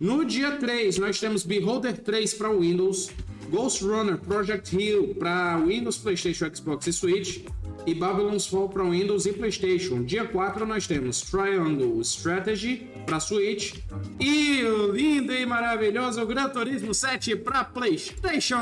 [0.00, 3.10] No dia 3, nós temos Beholder 3 para Windows.
[3.48, 7.44] Ghost Runner Project Hill para Windows, PlayStation, Xbox e Switch
[7.88, 10.02] e Babylon's Fall para Windows e PlayStation.
[10.02, 13.76] Dia 4 nós temos Triangle Strategy, para Switch
[14.20, 18.56] e o lindo e maravilhoso Gran Turismo 7 para PlayStation.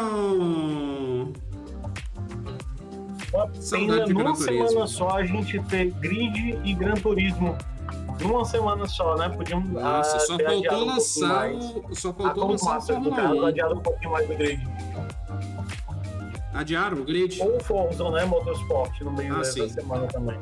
[3.33, 7.59] Uma pena numa semana só a gente ter Grid e Gran Turismo
[8.21, 9.29] numa semana só, né?
[9.29, 9.61] Podiam.
[9.61, 11.95] Nossa, ah, só faltou lançar o.
[11.95, 13.47] Só faltou lançar o Fórmula 1.
[13.47, 14.63] Adiado um pouquinho mais do grid.
[16.57, 17.41] Adiaram o grid?
[17.41, 18.25] Ou o Forza, né?
[18.25, 20.39] Motorsport no meio ah, dessa semana também.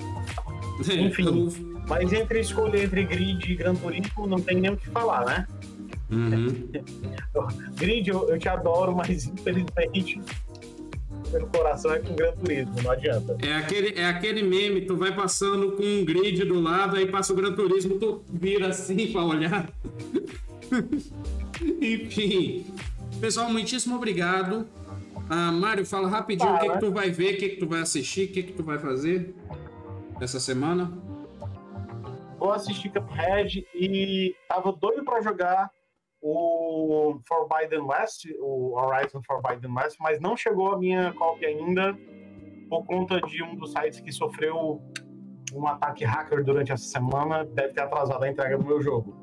[0.79, 1.49] Enfim.
[1.89, 5.47] mas entre escolher entre grid e Gran Turismo, não tem nem o que falar, né?
[6.11, 6.69] Uhum.
[7.75, 10.21] grid, eu, eu te adoro, mas infelizmente
[11.31, 13.37] pelo coração é com Gran Turismo, não adianta.
[13.43, 17.33] É aquele, é aquele meme, tu vai passando com um grid do lado, aí passa
[17.33, 19.69] o Gran Turismo, tu vira assim pra olhar.
[21.81, 22.67] Enfim.
[23.21, 24.67] Pessoal, muitíssimo obrigado.
[25.29, 27.81] Ah, Mário, fala rapidinho o que, que tu vai ver, o que, que tu vai
[27.81, 29.35] assistir, o que, que tu vai fazer
[30.21, 30.93] essa semana.
[32.39, 35.71] Vou assistir Cuphead e tava doido para jogar
[36.21, 41.97] o Forbidden West, o Horizon Forbidden West, mas não chegou a minha cópia ainda
[42.69, 44.83] por conta de um dos sites que sofreu
[45.55, 49.17] um ataque hacker durante essa semana, deve ter atrasado a entrega do meu jogo.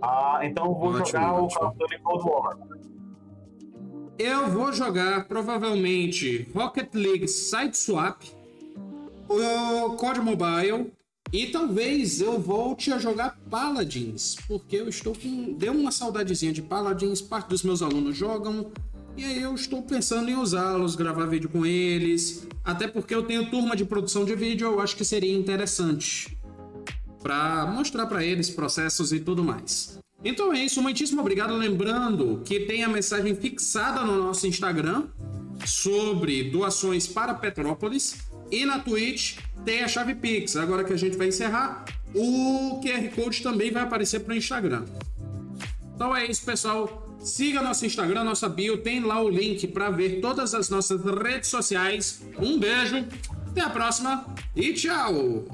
[0.00, 1.46] Ah, então vou ótimo, jogar ótimo.
[1.46, 2.58] o Call of Duty Cold War.
[4.18, 8.22] Eu vou jogar provavelmente Rocket League Sideswap,
[9.28, 10.92] o COD Mobile
[11.32, 15.54] e talvez eu volte a jogar Paladins, porque eu estou com.
[15.54, 18.70] Deu uma saudadezinha de Paladins, parte dos meus alunos jogam,
[19.16, 22.46] e aí eu estou pensando em usá-los, gravar vídeo com eles.
[22.62, 26.36] Até porque eu tenho turma de produção de vídeo, eu acho que seria interessante
[27.22, 30.01] para mostrar para eles processos e tudo mais.
[30.24, 31.54] Então é isso, muitíssimo obrigado.
[31.54, 35.04] Lembrando que tem a mensagem fixada no nosso Instagram
[35.66, 38.18] sobre doações para Petrópolis
[38.50, 40.56] e na Twitch tem a chave Pix.
[40.56, 44.84] Agora que a gente vai encerrar, o QR Code também vai aparecer para o Instagram.
[45.94, 47.08] Então é isso, pessoal.
[47.20, 51.48] Siga nosso Instagram, nossa bio, tem lá o link para ver todas as nossas redes
[51.48, 52.20] sociais.
[52.36, 53.06] Um beijo,
[53.48, 55.44] até a próxima e tchau!